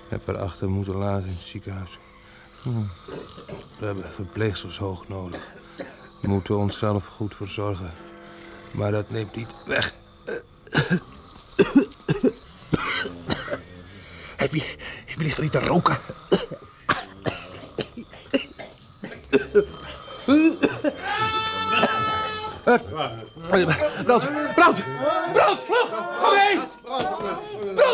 Ik 0.03 0.09
heb 0.09 0.25
haar 0.27 0.37
achter 0.37 0.69
moeten 0.69 0.95
laten 0.95 1.27
in 1.27 1.33
het 1.33 1.41
ziekenhuis. 1.41 1.97
Hm. 2.61 2.83
We 3.79 3.85
hebben 3.85 4.13
verpleegsters 4.13 4.77
hoog 4.77 5.07
nodig. 5.07 5.41
We 6.21 6.27
moeten 6.27 6.57
onszelf 6.57 7.05
goed 7.05 7.35
verzorgen. 7.35 7.91
Maar 8.71 8.91
dat 8.91 9.09
neemt 9.09 9.35
niet 9.35 9.49
weg. 9.65 9.93
Heb 14.35 14.53
je, 14.53 14.75
heb 15.05 15.19
je 15.19 15.35
er 15.35 15.41
niet 15.41 15.51
te 15.51 15.59
roken? 15.59 15.97
Brand, 24.03 24.23
brand, 24.55 24.83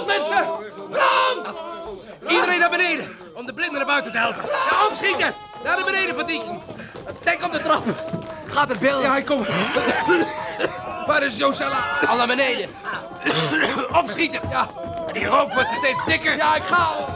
Brand, 0.06 0.20
mensen! 0.20 0.48
Brand! 0.90 1.58
Iedereen 2.28 2.60
naar 2.60 2.70
beneden, 2.70 3.18
om 3.36 3.46
de 3.46 3.54
blinden 3.54 3.78
naar 3.78 3.86
buiten 3.86 4.12
te 4.12 4.18
helpen. 4.18 4.44
Ja, 4.46 4.86
opschieten! 4.88 5.34
Naar 5.64 5.78
de 5.78 5.84
beneden 5.84 6.16
verdienen. 6.16 6.62
Denk 7.24 7.44
op 7.44 7.52
de 7.52 7.62
trap. 7.62 7.84
Gaat 8.46 8.70
het, 8.70 8.80
Bill? 8.80 9.02
Ja, 9.02 9.18
ik 9.18 9.26
kom. 9.26 9.46
Waar 11.08 11.24
is 11.24 11.38
Josella? 11.38 11.78
Al 12.08 12.16
naar 12.16 12.28
beneden. 12.28 12.70
Opschieten! 13.92 14.42
Ja, 14.50 14.70
die 15.12 15.26
rook 15.26 15.54
wordt 15.54 15.72
steeds 15.72 16.06
dikker. 16.06 16.36
Ja, 16.36 16.56
ik 16.56 16.64
ga 16.64 16.76
al. 16.84 17.08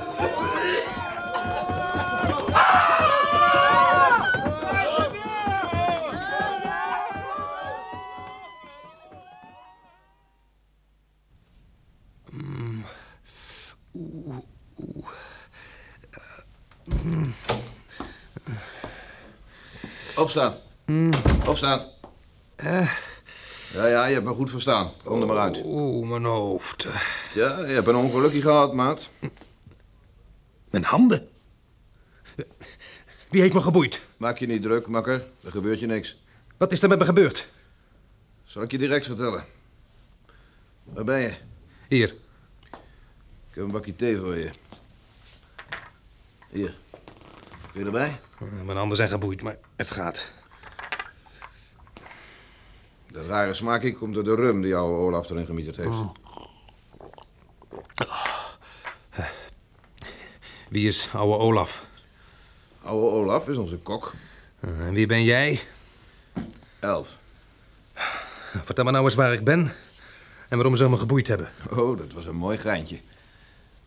Opstaan. 20.34 20.56
Opstaan. 21.48 21.86
Ja, 23.74 23.88
ja, 23.88 24.06
je 24.06 24.14
hebt 24.14 24.26
me 24.26 24.34
goed 24.34 24.50
verstaan. 24.50 24.92
Kom 25.04 25.22
er 25.22 25.28
maar 25.28 25.38
uit. 25.38 25.62
Oeh, 25.64 26.10
mijn 26.10 26.24
hoofd. 26.24 26.88
Ja, 27.34 27.60
je 27.60 27.74
hebt 27.74 27.88
een 27.88 27.96
ongelukje 27.96 28.42
gehad, 28.42 28.74
maat. 28.74 29.10
Mijn 30.70 30.84
handen? 30.84 31.30
Wie 33.30 33.42
heeft 33.42 33.54
me 33.54 33.62
geboeid? 33.62 34.02
Maak 34.18 34.38
je 34.38 34.48
niet 34.48 34.62
druk, 34.62 34.88
makker. 34.88 35.28
Er 35.44 35.52
gebeurt 35.52 35.80
je 35.80 35.86
niks. 35.86 36.18
Wat 36.58 36.72
is 36.72 36.84
er 36.84 36.90
met 36.90 37.00
me 37.00 37.06
gebeurd? 37.06 37.48
Zal 38.44 38.62
ik 38.62 38.72
je 38.72 38.78
direct 38.78 39.06
vertellen. 39.06 39.46
Waar 40.84 41.04
ben 41.04 41.20
je? 41.20 41.34
Hier. 41.90 42.10
Ik 43.50 43.56
heb 43.56 43.64
een 43.64 43.72
bakje 43.72 43.96
thee 43.96 44.18
voor 44.20 44.38
je. 44.38 44.50
Hier. 46.50 46.74
Kun 47.74 47.82
je 47.82 47.86
erbij? 47.86 48.20
Mijn 48.66 48.78
handen 48.78 48.98
zijn 48.98 49.10
geboeid, 49.10 49.44
maar 49.44 49.58
het 49.76 49.92
gaat. 49.92 50.28
De 53.08 53.26
rare 53.26 53.54
smaak 53.54 53.94
komt 53.98 54.14
door 54.14 54.24
de 54.24 54.36
rum 54.36 54.62
die 54.62 54.76
oude 54.76 54.96
Olaf 54.98 55.30
erin 55.30 55.46
gemieterd 55.46 55.76
heeft. 55.76 55.96
Wie 60.70 60.88
is 60.88 61.10
oude 61.14 61.38
Olaf? 61.38 61.86
Oude 62.82 63.08
Olaf 63.08 63.48
is 63.48 63.58
onze 63.58 63.78
kok. 63.78 64.14
En 64.60 64.94
wie 64.94 65.06
ben 65.06 65.24
jij? 65.24 65.62
Elf. 66.80 67.08
Vertel 68.64 68.84
me 68.84 68.92
nou 68.92 69.04
eens 69.04 69.16
waar 69.16 69.34
ik 69.34 69.44
ben 69.44 69.74
en 70.50 70.58
waarom 70.58 70.76
ze 70.76 70.90
me 70.90 70.98
geboeid 70.98 71.28
hebben. 71.28 71.50
Oh, 71.72 71.98
dat 71.98 72.14
was 72.14 72.26
een 72.26 72.36
mooi 72.36 72.58
geintje. 72.58 73.00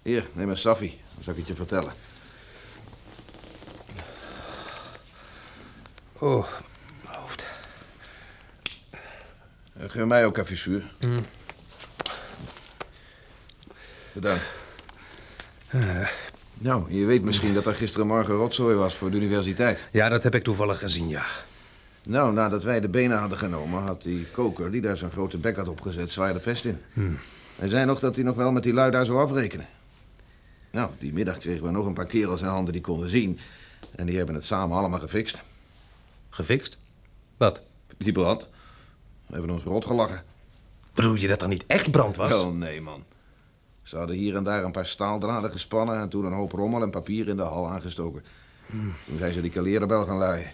Hier, 0.02 0.28
neem 0.32 0.50
een 0.50 0.56
saffie. 0.56 1.00
Dan 1.14 1.24
zal 1.24 1.32
ik 1.32 1.38
het 1.38 1.48
je 1.48 1.54
vertellen. 1.54 1.92
Oh, 6.18 6.46
Uh, 9.80 9.84
geef 9.86 10.04
mij 10.04 10.26
ook 10.26 10.36
even 10.36 10.56
vuur. 10.56 10.92
Mm. 11.06 11.24
Bedankt. 14.12 14.44
Nou, 16.54 16.94
je 16.94 17.04
weet 17.04 17.22
misschien 17.22 17.54
dat 17.54 17.66
er 17.66 17.74
gisterenmorgen 17.74 18.34
rotzooi 18.34 18.76
was 18.76 18.94
voor 18.94 19.10
de 19.10 19.16
universiteit. 19.16 19.86
Ja, 19.90 20.08
dat 20.08 20.22
heb 20.22 20.34
ik 20.34 20.44
toevallig 20.44 20.78
gezien, 20.78 21.08
ja. 21.08 21.24
Nou, 22.02 22.32
nadat 22.32 22.62
wij 22.62 22.80
de 22.80 22.88
benen 22.88 23.18
hadden 23.18 23.38
genomen, 23.38 23.82
had 23.82 24.02
die 24.02 24.26
koker 24.30 24.70
die 24.70 24.80
daar 24.80 24.96
zijn 24.96 25.10
grote 25.10 25.38
bek 25.38 25.56
had 25.56 25.68
opgezet, 25.68 26.10
zwaar 26.10 26.32
de 26.32 26.38
pest 26.38 26.64
in. 26.64 26.80
Hmm. 26.92 27.18
Hij 27.56 27.68
zei 27.68 27.84
nog 27.84 28.00
dat 28.00 28.14
hij 28.14 28.24
nog 28.24 28.36
wel 28.36 28.52
met 28.52 28.62
die 28.62 28.72
lui 28.72 28.90
daar 28.90 29.06
zou 29.06 29.18
afrekenen. 29.18 29.66
Nou, 30.70 30.90
die 30.98 31.12
middag 31.12 31.38
kregen 31.38 31.64
we 31.64 31.70
nog 31.70 31.86
een 31.86 31.94
paar 31.94 32.06
kerels 32.06 32.40
in 32.40 32.46
handen 32.46 32.72
die 32.72 32.82
konden 32.82 33.10
zien. 33.10 33.38
En 33.94 34.06
die 34.06 34.16
hebben 34.16 34.34
het 34.34 34.44
samen 34.44 34.76
allemaal 34.76 35.00
gefixt. 35.00 35.42
Gefixt? 36.36 36.78
Wat? 37.36 37.60
Die 37.96 38.12
brand. 38.12 38.50
We 39.26 39.34
hebben 39.34 39.50
ons 39.50 39.64
rot 39.64 39.84
gelachen. 39.84 40.22
Bedoel 40.94 41.14
je 41.14 41.28
dat 41.28 41.42
er 41.42 41.48
niet 41.48 41.64
echt 41.66 41.90
brand 41.90 42.16
was? 42.16 42.28
Wel, 42.28 42.52
nee, 42.52 42.80
man. 42.80 43.04
Ze 43.82 43.96
hadden 43.96 44.16
hier 44.16 44.36
en 44.36 44.44
daar 44.44 44.64
een 44.64 44.72
paar 44.72 44.86
staaldraden 44.86 45.50
gespannen... 45.50 46.00
en 46.00 46.08
toen 46.08 46.24
een 46.24 46.32
hoop 46.32 46.52
rommel 46.52 46.82
en 46.82 46.90
papier 46.90 47.28
in 47.28 47.36
de 47.36 47.42
hal 47.42 47.68
aangestoken. 47.68 48.24
Hmm. 48.66 48.94
Toen 49.06 49.18
zijn 49.18 49.32
ze 49.32 49.40
die 49.40 49.50
kalerenbel 49.50 50.04
gaan 50.04 50.16
luien. 50.16 50.50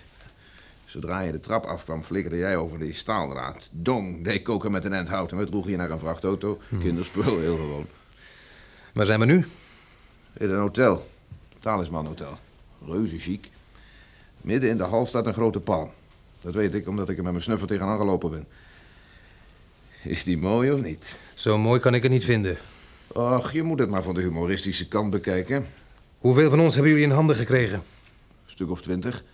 Zodra 0.85 1.21
je 1.21 1.33
de 1.33 1.41
trap 1.41 1.65
afkwam, 1.65 2.03
flikkerde 2.03 2.39
jij 2.39 2.57
over 2.57 2.79
die 2.79 2.95
staaldraad. 2.95 3.69
Dong, 3.71 4.25
deed 4.25 4.43
koken 4.43 4.71
met 4.71 4.85
een 4.85 4.93
end 4.93 5.09
hout 5.09 5.31
en 5.31 5.37
we 5.37 5.45
droegen 5.45 5.71
je 5.71 5.77
naar 5.77 5.91
een 5.91 5.99
vrachtauto. 5.99 6.61
Kinderspul, 6.81 7.39
heel 7.39 7.57
gewoon. 7.57 7.87
Waar 8.93 9.07
zijn 9.07 9.21
we 9.21 9.27
nu? 9.27 9.47
In 10.33 10.51
een 10.51 10.59
hotel. 10.59 11.11
Talisman 11.61 12.07
Hotel. 12.07 12.39
Reuze 12.87 13.19
chic. 13.19 13.51
Midden 14.43 14.71
in 14.71 14.79
de 14.79 14.85
hal 14.85 15.07
staat 15.07 15.27
een 15.27 15.33
grote 15.33 15.61
palm. 15.61 15.91
Dat 16.41 16.55
weet 16.55 16.75
ik 16.75 16.89
omdat 16.89 17.09
ik 17.09 17.17
er 17.17 17.23
met 17.23 17.33
mijn 17.33 17.45
snuffel 17.45 17.67
tegenaan 17.67 17.99
gelopen 17.99 18.31
ben. 18.31 18.47
Is 20.03 20.25
die 20.25 20.39
mooi 20.39 20.73
of 20.73 20.83
niet? 20.83 21.17
Zo 21.35 21.59
mooi 21.59 21.81
kan 21.81 21.95
ik 21.95 22.03
het 22.03 22.13
niet 22.13 22.25
vinden. 22.25 22.57
Och, 23.07 23.53
je 23.53 23.63
moet 23.63 23.79
het 23.79 23.91
maar 23.91 24.03
van 24.03 24.15
de 24.15 24.21
humoristische 24.21 24.89
kant 24.89 25.11
bekijken. 25.11 25.67
Hoeveel 26.19 26.51
van 26.51 26.61
ons 26.61 26.75
hebben 26.75 26.93
jullie 26.93 27.07
in 27.07 27.15
handen 27.15 27.37
gekregen? 27.37 27.77
Een 27.77 28.51
stuk 28.51 28.71
of 28.71 28.83
twintig. 28.83 29.25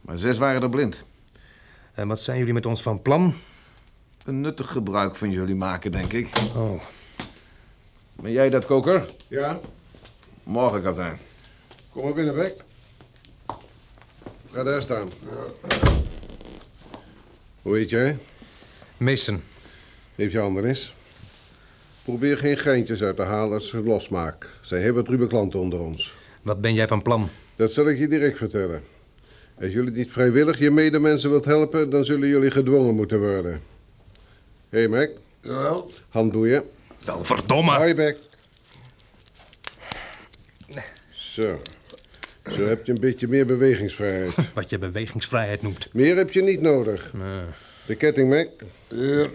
Maar 0.00 0.18
zes 0.18 0.38
waren 0.38 0.62
er 0.62 0.70
blind. 0.70 1.04
En 1.94 2.08
wat 2.08 2.20
zijn 2.20 2.38
jullie 2.38 2.52
met 2.52 2.66
ons 2.66 2.82
van 2.82 3.02
plan? 3.02 3.34
Een 4.24 4.40
nuttig 4.40 4.72
gebruik 4.72 5.16
van 5.16 5.30
jullie 5.30 5.54
maken, 5.54 5.92
denk 5.92 6.12
ik. 6.12 6.28
Oh. 6.54 6.82
Ben 8.14 8.32
jij 8.32 8.50
dat, 8.50 8.64
koker? 8.66 9.10
Ja? 9.28 9.60
Morgen, 10.42 10.82
kapitein. 10.82 11.18
Kom 11.92 12.04
maar 12.04 12.12
binnen, 12.14 12.34
Beck. 12.34 12.65
Ga 14.56 14.62
daar 14.62 14.82
staan. 14.82 15.10
Hoe 17.62 17.76
heet 17.76 17.90
jij? 17.90 18.18
Mason. 18.96 19.42
Heeft 20.14 20.32
je 20.32 20.38
handen 20.38 20.64
eens? 20.64 20.94
Probeer 22.04 22.38
geen 22.38 22.58
geintjes 22.58 23.02
uit 23.02 23.16
te 23.16 23.22
halen 23.22 23.54
als 23.54 23.68
ze 23.68 23.82
losmaak. 23.82 24.50
Zijn 24.60 24.82
heel 24.82 24.92
wat 24.92 25.08
ruwe 25.08 25.26
klanten 25.26 25.60
onder 25.60 25.80
ons. 25.80 26.14
Wat 26.42 26.60
ben 26.60 26.74
jij 26.74 26.88
van 26.88 27.02
plan? 27.02 27.28
Dat 27.56 27.72
zal 27.72 27.88
ik 27.88 27.98
je 27.98 28.08
direct 28.08 28.38
vertellen. 28.38 28.82
Als 29.60 29.72
jullie 29.72 29.90
niet 29.90 30.12
vrijwillig 30.12 30.58
je 30.58 30.70
medemensen 30.70 31.30
wilt 31.30 31.44
helpen, 31.44 31.90
dan 31.90 32.04
zullen 32.04 32.28
jullie 32.28 32.50
gedwongen 32.50 32.94
moeten 32.94 33.20
worden. 33.20 33.60
Hé, 34.68 34.78
hey, 34.78 34.88
Mac. 34.88 35.10
Jawel. 35.40 35.92
Handboeien. 36.08 36.64
Wel, 37.04 37.24
verdomme. 37.24 37.72
Hoi, 37.72 37.94
Beck. 37.94 38.18
Zo. 41.10 41.60
Zo 42.50 42.66
heb 42.66 42.86
je 42.86 42.92
een 42.92 43.00
beetje 43.00 43.28
meer 43.28 43.46
bewegingsvrijheid. 43.46 44.34
Wat 44.54 44.70
je 44.70 44.78
bewegingsvrijheid 44.78 45.62
noemt. 45.62 45.88
Meer 45.92 46.16
heb 46.16 46.32
je 46.32 46.42
niet 46.42 46.60
nodig. 46.60 47.12
De 47.86 47.94
ketting, 47.94 48.28
Mac. 48.28 48.48
Hier. 48.88 49.30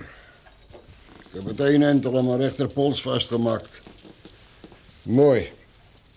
Ik 1.20 1.38
heb 1.38 1.46
het 1.46 1.60
een 1.60 1.84
entel 1.84 2.18
aan 2.18 2.26
mijn 2.26 2.38
rechterpols 2.38 3.02
vastgemaakt. 3.02 3.82
Mooi. 5.04 5.50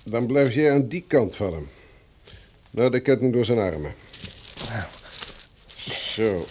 Dan 0.04 0.26
blijf 0.26 0.54
jij 0.54 0.72
aan 0.72 0.88
die 0.88 1.04
kant 1.06 1.36
van 1.36 1.52
hem. 1.52 1.68
Nou, 2.70 2.90
de 2.90 3.00
ketting 3.00 3.32
door 3.32 3.44
zijn 3.44 3.58
armen. 3.58 3.94
Zo. 6.14 6.46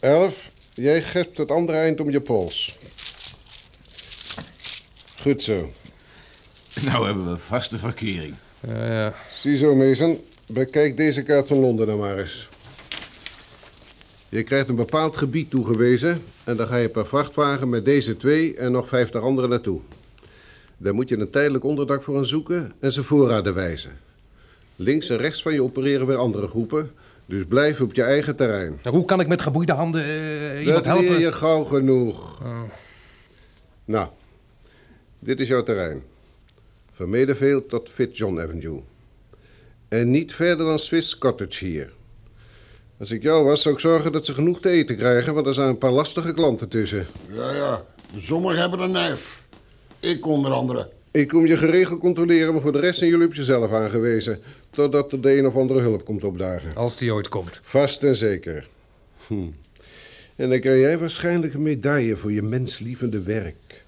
Elf, 0.00 0.50
jij 0.74 1.02
geeft 1.02 1.36
het 1.36 1.50
andere 1.50 1.78
eind 1.78 2.00
om 2.00 2.10
je 2.10 2.20
pols. 2.20 2.78
Goed 5.20 5.42
zo. 5.42 5.72
Nou 6.90 7.06
hebben 7.06 7.30
we 7.30 7.36
vaste 7.36 7.78
verkering. 7.78 8.34
Ja, 8.66 8.86
ja. 8.86 9.14
Ziezo, 9.34 9.74
Mason. 9.74 10.24
Bekijk 10.52 10.96
deze 10.96 11.22
kaart 11.22 11.46
van 11.46 11.56
Londen 11.56 11.86
dan 11.86 11.98
maar 11.98 12.18
eens. 12.18 12.48
Je 14.28 14.42
krijgt 14.42 14.68
een 14.68 14.74
bepaald 14.74 15.16
gebied 15.16 15.50
toegewezen... 15.50 16.22
en 16.44 16.56
dan 16.56 16.66
ga 16.66 16.76
je 16.76 16.88
per 16.88 17.06
vrachtwagen 17.06 17.68
met 17.68 17.84
deze 17.84 18.16
twee 18.16 18.56
en 18.56 18.72
nog 18.72 18.88
vijftig 18.88 19.20
anderen 19.20 19.50
naartoe. 19.50 19.80
Daar 20.76 20.94
moet 20.94 21.08
je 21.08 21.18
een 21.18 21.30
tijdelijk 21.30 21.64
onderdak 21.64 22.02
voor 22.02 22.14
gaan 22.14 22.26
zoeken 22.26 22.72
en 22.80 22.92
ze 22.92 23.02
voorraden 23.04 23.54
wijzen. 23.54 23.90
Links 24.76 25.08
en 25.08 25.16
rechts 25.16 25.42
van 25.42 25.52
je 25.52 25.62
opereren 25.62 26.06
weer 26.06 26.16
andere 26.16 26.48
groepen... 26.48 26.90
dus 27.26 27.44
blijf 27.48 27.80
op 27.80 27.94
je 27.94 28.02
eigen 28.02 28.36
terrein. 28.36 28.78
Nou, 28.82 28.96
hoe 28.96 29.04
kan 29.04 29.20
ik 29.20 29.26
met 29.26 29.42
geboeide 29.42 29.72
handen 29.72 30.04
eh, 30.04 30.64
iemand 30.66 30.84
Dat 30.84 30.94
leer 30.94 31.04
helpen? 31.04 31.20
je 31.20 31.32
gauw 31.32 31.64
genoeg. 31.64 32.40
Oh. 32.42 32.60
Nou, 33.84 34.08
dit 35.18 35.40
is 35.40 35.48
jouw 35.48 35.62
terrein. 35.62 36.02
Van 36.94 37.10
Medefield 37.10 37.68
tot 37.68 37.88
Fitzjohn 37.88 38.40
Avenue. 38.40 38.82
En 39.88 40.10
niet 40.10 40.34
verder 40.34 40.66
dan 40.66 40.78
Swiss 40.78 41.18
Cottage 41.18 41.64
hier. 41.64 41.92
Als 42.98 43.10
ik 43.10 43.22
jou 43.22 43.44
was, 43.44 43.62
zou 43.62 43.74
ik 43.74 43.80
zorgen 43.80 44.12
dat 44.12 44.26
ze 44.26 44.34
genoeg 44.34 44.60
te 44.60 44.68
eten 44.68 44.96
krijgen, 44.96 45.34
want 45.34 45.46
er 45.46 45.54
zijn 45.54 45.68
een 45.68 45.78
paar 45.78 45.90
lastige 45.90 46.32
klanten 46.32 46.68
tussen. 46.68 47.06
Ja, 47.28 47.54
ja. 47.54 47.84
Sommigen 48.16 48.60
hebben 48.60 48.80
een 48.80 48.90
neef. 48.90 49.42
Ik 50.00 50.26
onder 50.26 50.52
andere. 50.52 50.90
Ik 51.10 51.28
kom 51.28 51.46
je 51.46 51.56
geregeld 51.56 52.00
controleren, 52.00 52.52
maar 52.52 52.62
voor 52.62 52.72
de 52.72 52.80
rest 52.80 52.98
zijn 52.98 53.10
jullie 53.10 53.26
op 53.26 53.34
jezelf 53.34 53.72
aangewezen. 53.72 54.42
Totdat 54.70 55.12
er 55.12 55.20
de 55.20 55.38
een 55.38 55.46
of 55.46 55.56
andere 55.56 55.80
hulp 55.80 56.04
komt 56.04 56.24
opdagen. 56.24 56.74
Als 56.74 56.96
die 56.96 57.12
ooit 57.12 57.28
komt. 57.28 57.60
Vast 57.62 58.02
en 58.02 58.16
zeker. 58.16 58.68
Hm. 59.26 59.46
En 60.36 60.48
dan 60.48 60.60
krijg 60.60 60.80
jij 60.80 60.98
waarschijnlijk 60.98 61.54
een 61.54 61.62
medaille 61.62 62.16
voor 62.16 62.32
je 62.32 62.42
menslievende 62.42 63.22
werk. 63.22 63.84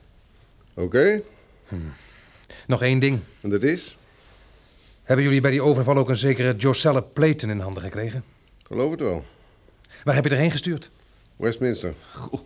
Oké? 0.75 1.23
Nog 2.67 2.83
één 2.83 2.99
ding. 2.99 3.21
En 3.41 3.51
dat 3.51 3.63
is? 3.63 3.97
Hebben 5.03 5.25
jullie 5.25 5.41
bij 5.41 5.51
die 5.51 5.63
overval 5.63 5.97
ook 5.97 6.09
een 6.09 6.17
zekere 6.17 6.57
Joselle 6.57 7.03
Playton 7.03 7.51
in 7.51 7.61
handen 7.61 7.83
gekregen? 7.83 8.25
Geloof 8.67 8.91
het 8.91 9.01
wel. 9.01 9.25
Waar 10.05 10.15
heb 10.15 10.25
je 10.25 10.31
erheen 10.31 10.51
gestuurd? 10.51 10.91
Westminster. 11.37 11.95
Goh, 12.13 12.41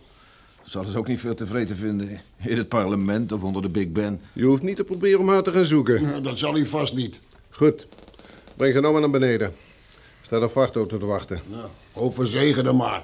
zouden 0.63 0.93
ze 0.93 0.99
ook 0.99 1.07
niet 1.07 1.19
veel 1.19 1.35
tevreden 1.35 1.75
vinden 1.75 2.21
in 2.37 2.57
het 2.57 2.67
parlement 2.69 3.31
of 3.31 3.43
onder 3.43 3.61
de 3.61 3.69
Big 3.69 3.87
Ben. 3.87 4.21
Je 4.33 4.43
hoeft 4.43 4.61
niet 4.61 4.75
te 4.75 4.83
proberen 4.83 5.19
om 5.19 5.29
haar 5.29 5.43
te 5.43 5.51
gaan 5.51 5.65
zoeken. 5.65 6.01
Ja, 6.01 6.19
dat 6.19 6.37
zal 6.37 6.53
hij 6.53 6.65
vast 6.65 6.93
niet. 6.93 7.19
Goed. 7.49 7.87
Breng 8.55 8.73
ze 8.73 8.79
nou 8.79 8.91
maar 8.91 9.01
naar 9.01 9.09
beneden. 9.09 9.53
Staat 10.21 10.41
een 10.41 10.49
vrachtauto 10.49 10.97
te 10.97 11.05
wachten. 11.05 11.41
Nou, 11.47 11.67
hoop 11.91 12.15
verzegen 12.15 12.63
dan 12.63 12.75
maar. 12.75 13.03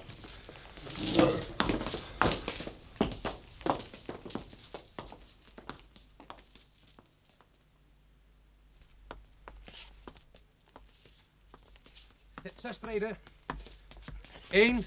Zes 12.87 12.99
treden. 12.99 13.17
Eén. 14.49 14.85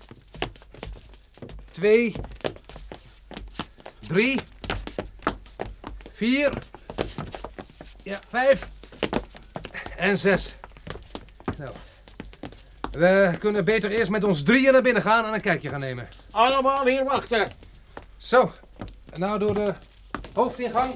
Twee. 1.71 2.15
Drie. 4.01 4.41
Vier. 6.13 6.53
Ja, 8.03 8.21
vijf. 8.29 8.67
En 9.97 10.19
zes. 10.19 10.55
Nou. 11.57 11.71
We 12.91 13.37
kunnen 13.39 13.65
beter 13.65 13.91
eerst 13.91 14.11
met 14.11 14.25
ons 14.25 14.43
drieën 14.43 14.73
naar 14.73 14.83
binnen 14.83 15.03
gaan 15.03 15.25
en 15.25 15.35
een 15.35 15.41
kijkje 15.41 15.69
gaan 15.69 15.81
nemen. 15.81 16.09
Allemaal 16.31 16.87
hier 16.87 17.05
wachten. 17.05 17.53
Zo. 18.17 18.53
En 19.13 19.21
nou 19.21 19.39
door 19.39 19.55
de 19.55 19.73
hoofdingang. 20.35 20.95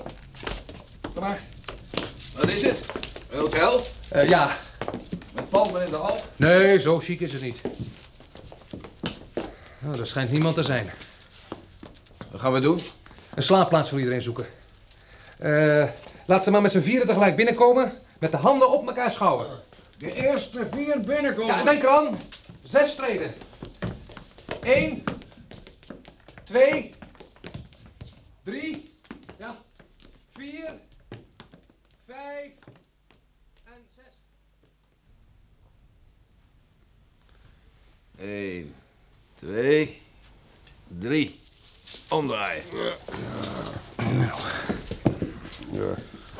Kom 1.15 1.23
maar. 1.23 1.41
Wat 2.37 2.49
is 2.49 2.63
het? 2.63 2.87
Een 3.31 3.39
hotel? 3.39 3.83
Eh, 4.11 4.29
ja. 4.29 4.57
Met 5.75 5.83
palmen 5.83 5.83
in 5.83 5.91
de 5.91 5.97
hal? 5.97 6.21
Nee, 6.37 6.81
zo 6.81 6.99
chic 6.99 7.21
is 7.21 7.33
het 7.33 7.43
niet. 7.43 7.61
Nou, 9.79 10.01
er 10.01 10.07
schijnt 10.07 10.31
niemand 10.31 10.55
te 10.55 10.63
zijn. 10.63 10.91
Wat 12.31 12.41
gaan 12.41 12.53
we 12.53 12.61
doen? 12.61 12.81
Een 13.35 13.43
slaapplaats 13.43 13.89
voor 13.89 13.99
iedereen 13.99 14.23
zoeken. 14.23 14.47
Eh, 15.39 15.89
laat 16.27 16.45
ze 16.45 16.51
maar 16.51 16.63
met 16.63 16.73
z'n 16.73 16.81
vieren 16.81 17.07
tegelijk 17.07 17.37
binnenkomen. 17.37 17.93
Met 18.19 18.31
de 18.31 18.37
handen 18.37 18.71
op 18.71 18.87
elkaar 18.87 19.11
schouwen. 19.11 19.47
De 19.99 20.13
eerste 20.13 20.69
vier 20.73 21.01
binnenkomen. 21.01 21.57
Ja, 21.57 21.63
denk 21.63 21.83
eraan. 21.83 22.19
Zes 22.63 22.95
treden. 22.95 23.35
Eén. 24.63 25.05
Twee. 26.45 26.91
Drie. 28.43 28.95
Ja. 29.39 29.57
Vier. 30.37 30.75
Vijf. 32.07 32.53
En 33.65 33.87
zes. 33.97 34.15
Eén, 38.25 38.73
twee, 39.39 40.01
drie. 40.99 41.39
Omdraaien. 42.09 42.63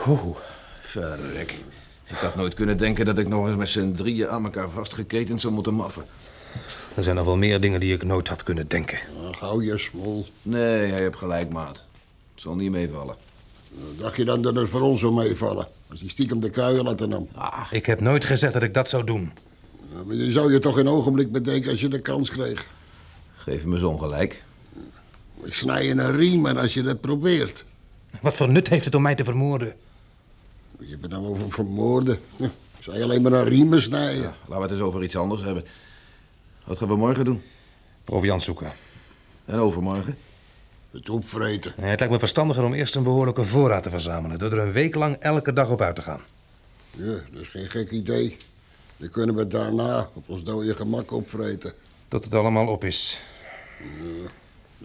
Oeh, 0.07 0.37
verrek. 0.81 1.55
Ik 2.05 2.17
had 2.17 2.37
nooit 2.37 2.55
kunnen 2.55 2.79
denken 2.79 3.07
dat 3.07 3.19
ik 3.19 3.29
nog 3.29 3.49
eens 3.49 3.57
met 3.57 3.69
z'n 3.69 3.93
drieën 3.93 4.29
aan 4.29 4.45
elkaar 4.45 4.71
vastgeketend 4.71 5.41
zou 5.41 5.53
moeten 5.53 5.75
maffen. 5.75 6.05
Er 6.95 7.03
zijn 7.03 7.17
nog 7.17 7.25
wel 7.25 7.37
meer 7.37 7.61
dingen 7.61 7.81
die 7.81 7.95
ik 7.95 8.05
nooit 8.05 8.29
had 8.29 8.43
kunnen 8.43 8.69
denken. 8.69 8.99
Ach, 9.31 9.39
hou 9.39 9.65
je 9.65 9.79
smol. 9.79 10.27
Nee, 10.43 10.91
hij 10.91 11.03
hebt 11.03 11.17
gelijk, 11.17 11.51
maat. 11.51 11.85
Het 12.35 12.43
zal 12.43 12.55
niet 12.57 12.71
meevallen. 12.71 13.17
Dacht 13.99 14.17
je 14.17 14.25
dan 14.25 14.43
dat 14.43 14.55
het 14.55 14.69
voor 14.69 14.81
ons 14.81 15.01
zou 15.01 15.15
meevallen? 15.15 15.67
Als 15.91 16.01
die 16.01 16.11
stiekem 16.11 16.41
de 16.41 16.51
kuier 16.51 16.83
laten 16.83 17.09
nam. 17.09 17.29
Ach, 17.35 17.73
ik 17.73 17.87
heb 17.87 18.01
nooit 18.01 18.25
gezegd 18.25 18.53
dat 18.53 18.63
ik 18.63 18.75
dat 18.75 18.89
zou 18.89 19.05
doen. 19.05 19.33
Ja, 19.95 20.05
maar 20.05 20.17
je 20.17 20.33
zou 20.33 20.53
je 20.53 20.59
toch 20.59 20.77
een 20.77 20.89
ogenblik 20.89 21.33
bedenken 21.33 21.71
als 21.71 21.81
je 21.81 21.89
de 21.89 22.01
kans 22.01 22.31
kreeg. 22.31 22.67
Geef 23.37 23.65
me 23.65 23.79
zo'n 23.79 23.99
gelijk. 23.99 24.43
Ik 25.43 25.55
snij 25.55 25.85
je 25.85 25.91
een 25.91 26.17
riem 26.17 26.47
en 26.47 26.57
als 26.57 26.75
je 26.75 26.83
dat 26.83 27.01
probeert. 27.01 27.65
Wat 28.21 28.37
voor 28.37 28.49
nut 28.49 28.69
heeft 28.69 28.85
het 28.85 28.95
om 28.95 29.03
mij 29.03 29.15
te 29.15 29.25
vermoorden? 29.25 29.75
Je 30.79 30.91
hebt 30.91 31.03
het 31.03 31.11
nou 31.11 31.27
over 31.27 31.51
vermoorden. 31.51 32.19
Ja, 32.37 32.51
Zou 32.81 32.97
je 32.97 33.03
alleen 33.03 33.23
maar 33.23 33.33
een 33.33 33.45
riemen 33.45 33.83
snijden? 33.83 34.23
Laten 34.23 34.57
we 34.57 34.63
het 34.63 34.71
eens 34.71 34.81
over 34.81 35.03
iets 35.03 35.17
anders 35.17 35.43
hebben. 35.43 35.65
Wat 36.65 36.79
gaan 36.79 36.89
we 36.89 36.97
morgen 36.97 37.25
doen? 37.25 37.43
Proviant 38.05 38.43
zoeken. 38.43 38.73
En 39.45 39.59
overmorgen? 39.59 40.17
Het 40.91 41.11
opvreten. 41.11 41.75
Nee, 41.77 41.91
het 41.91 41.99
lijkt 41.99 42.15
me 42.15 42.19
verstandiger 42.19 42.65
om 42.65 42.73
eerst 42.73 42.95
een 42.95 43.03
behoorlijke 43.03 43.45
voorraad 43.45 43.83
te 43.83 43.91
verzamelen... 43.91 44.39
door 44.39 44.53
er 44.53 44.59
een 44.59 44.73
week 44.73 44.95
lang 44.95 45.17
elke 45.17 45.53
dag 45.53 45.71
op 45.71 45.81
uit 45.81 45.95
te 45.95 46.03
gaan. 46.03 46.21
Ja, 46.91 47.13
dat 47.33 47.41
is 47.41 47.49
geen 47.49 47.71
gek 47.71 47.91
idee. 47.91 48.37
Dan 48.97 49.11
kunnen 49.11 49.35
we 49.35 49.47
daarna 49.47 50.11
op 50.15 50.29
ons 50.29 50.43
dode 50.43 50.75
gemak 50.75 51.13
opvreten. 51.13 51.75
Tot 52.09 52.25
het 52.25 52.35
allemaal 52.35 52.67
op 52.67 52.85
is. 52.85 53.21
Ja, 53.81 54.31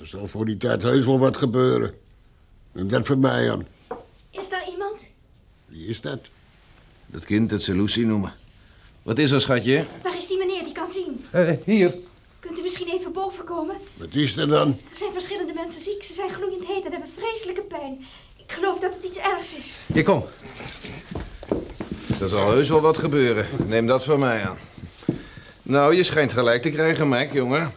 er 0.01 0.07
zal 0.07 0.27
voor 0.27 0.45
die 0.45 0.57
tijd 0.57 0.81
heus 0.81 1.05
wel 1.05 1.19
wat 1.19 1.37
gebeuren. 1.37 1.93
Neem 2.71 2.87
dat 2.87 3.05
voor 3.05 3.17
mij 3.17 3.51
aan. 3.51 3.67
Is 4.29 4.49
daar 4.49 4.69
iemand? 4.71 4.99
Wie 5.65 5.87
is 5.87 6.01
dat? 6.01 6.19
Dat 7.05 7.25
kind 7.25 7.49
dat 7.49 7.61
ze 7.61 7.75
Lucy 7.75 8.01
noemen. 8.01 8.33
Wat 9.03 9.17
is 9.17 9.31
er, 9.31 9.41
schatje? 9.41 9.85
Waar 10.03 10.15
is 10.15 10.27
die 10.27 10.37
meneer 10.37 10.63
die 10.63 10.73
kan 10.73 10.91
zien? 10.91 11.25
Eh, 11.31 11.51
hier. 11.65 11.95
Kunt 12.39 12.59
u 12.59 12.61
misschien 12.61 12.87
even 12.87 13.11
boven 13.11 13.43
komen? 13.43 13.75
Wat 13.97 14.13
is 14.13 14.37
er 14.37 14.47
dan? 14.47 14.67
Er 14.91 14.97
zijn 14.97 15.11
verschillende 15.11 15.53
mensen 15.53 15.81
ziek. 15.81 16.03
Ze 16.03 16.13
zijn 16.13 16.29
gloeiend 16.29 16.65
heet 16.65 16.85
en 16.85 16.91
hebben 16.91 17.09
vreselijke 17.17 17.61
pijn. 17.61 18.05
Ik 18.37 18.51
geloof 18.51 18.79
dat 18.79 18.93
het 18.93 19.03
iets 19.03 19.17
ergs 19.17 19.55
is. 19.55 19.79
Hier, 19.93 20.03
kom. 20.03 20.23
Er 22.21 22.29
zal 22.29 22.51
heus 22.51 22.69
wel 22.69 22.81
wat 22.81 22.97
gebeuren. 22.97 23.45
Neem 23.67 23.87
dat 23.87 24.03
van 24.03 24.19
mij 24.19 24.47
aan. 24.47 24.57
Nou, 25.61 25.95
je 25.95 26.03
schijnt 26.03 26.33
gelijk 26.33 26.61
te 26.61 26.69
krijgen, 26.69 27.07
Mac, 27.07 27.31
jongen. 27.31 27.71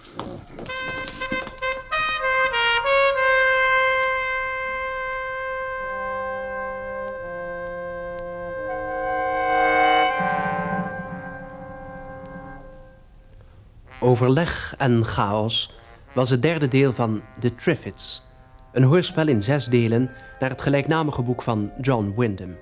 Overleg 14.01 14.75
en 14.79 15.05
chaos 15.05 15.75
was 16.15 16.31
het 16.31 16.43
derde 16.43 16.69
deel 16.69 16.93
van 16.93 17.23
The 17.41 17.55
Triffids, 17.55 18.23
een 18.73 18.83
hoorspel 18.83 19.29
in 19.29 19.43
zes 19.43 19.67
delen 19.67 20.11
naar 20.41 20.51
het 20.51 20.61
gelijknamige 20.61 21.23
boek 21.23 21.43
van 21.43 21.73
John 21.81 22.15
Wyndham. 22.17 22.57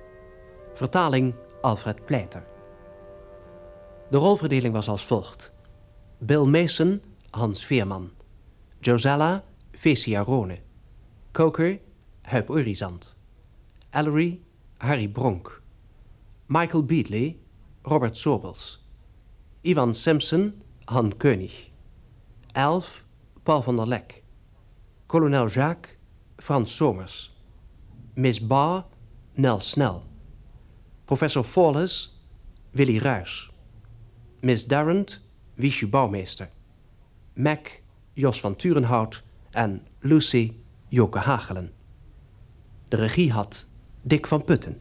Vertaling 0.74 1.34
Alfred 1.62 2.06
Pleiter. 2.06 2.46
De 4.10 4.16
rolverdeling 4.16 4.74
was 4.74 4.88
als 4.88 5.04
volgt: 5.04 5.52
Bill 6.18 6.46
Mason, 6.46 7.02
Hans 7.30 7.64
Veerman, 7.64 8.10
Josella, 8.80 9.44
Fecia 9.72 10.22
Rone, 10.22 10.58
Coker, 11.32 11.78
Huip 12.22 12.50
Orizant, 12.50 13.16
Ellery, 13.90 14.40
Harry 14.78 15.08
Bronk, 15.08 15.62
Michael 16.46 16.82
Beatley, 16.82 17.36
Robert 17.82 18.16
Sobels, 18.16 18.78
Ivan 19.62 19.94
Simpson, 19.94 20.62
Han 20.84 21.12
König. 21.16 21.70
Elf, 22.54 23.04
Paul 23.44 23.62
van 23.62 23.76
der 23.76 23.86
Lek. 23.86 24.24
Kolonel 25.06 25.48
Jacques, 25.48 25.98
Frans 26.38 26.72
Somers. 26.72 27.30
Miss 28.16 28.38
Barr, 28.38 28.84
Nel 29.36 29.60
Snel. 29.60 30.09
Professor 31.10 31.42
Fawless, 31.42 32.08
Willy 32.72 33.00
Ruys. 33.00 33.50
Miss 34.42 34.64
Darrant, 34.64 35.18
Wiesje 35.56 35.88
Bouwmeester. 35.90 36.48
Mac, 37.34 37.82
Jos 38.14 38.40
van 38.40 38.54
Turenhout 38.54 39.20
en 39.50 39.80
Lucy, 40.02 40.52
Joke 40.88 41.18
Hagelen. 41.18 41.72
De 42.88 42.96
regie 42.96 43.32
had 43.32 43.64
Dick 44.02 44.26
van 44.26 44.44
Putten. 44.44 44.80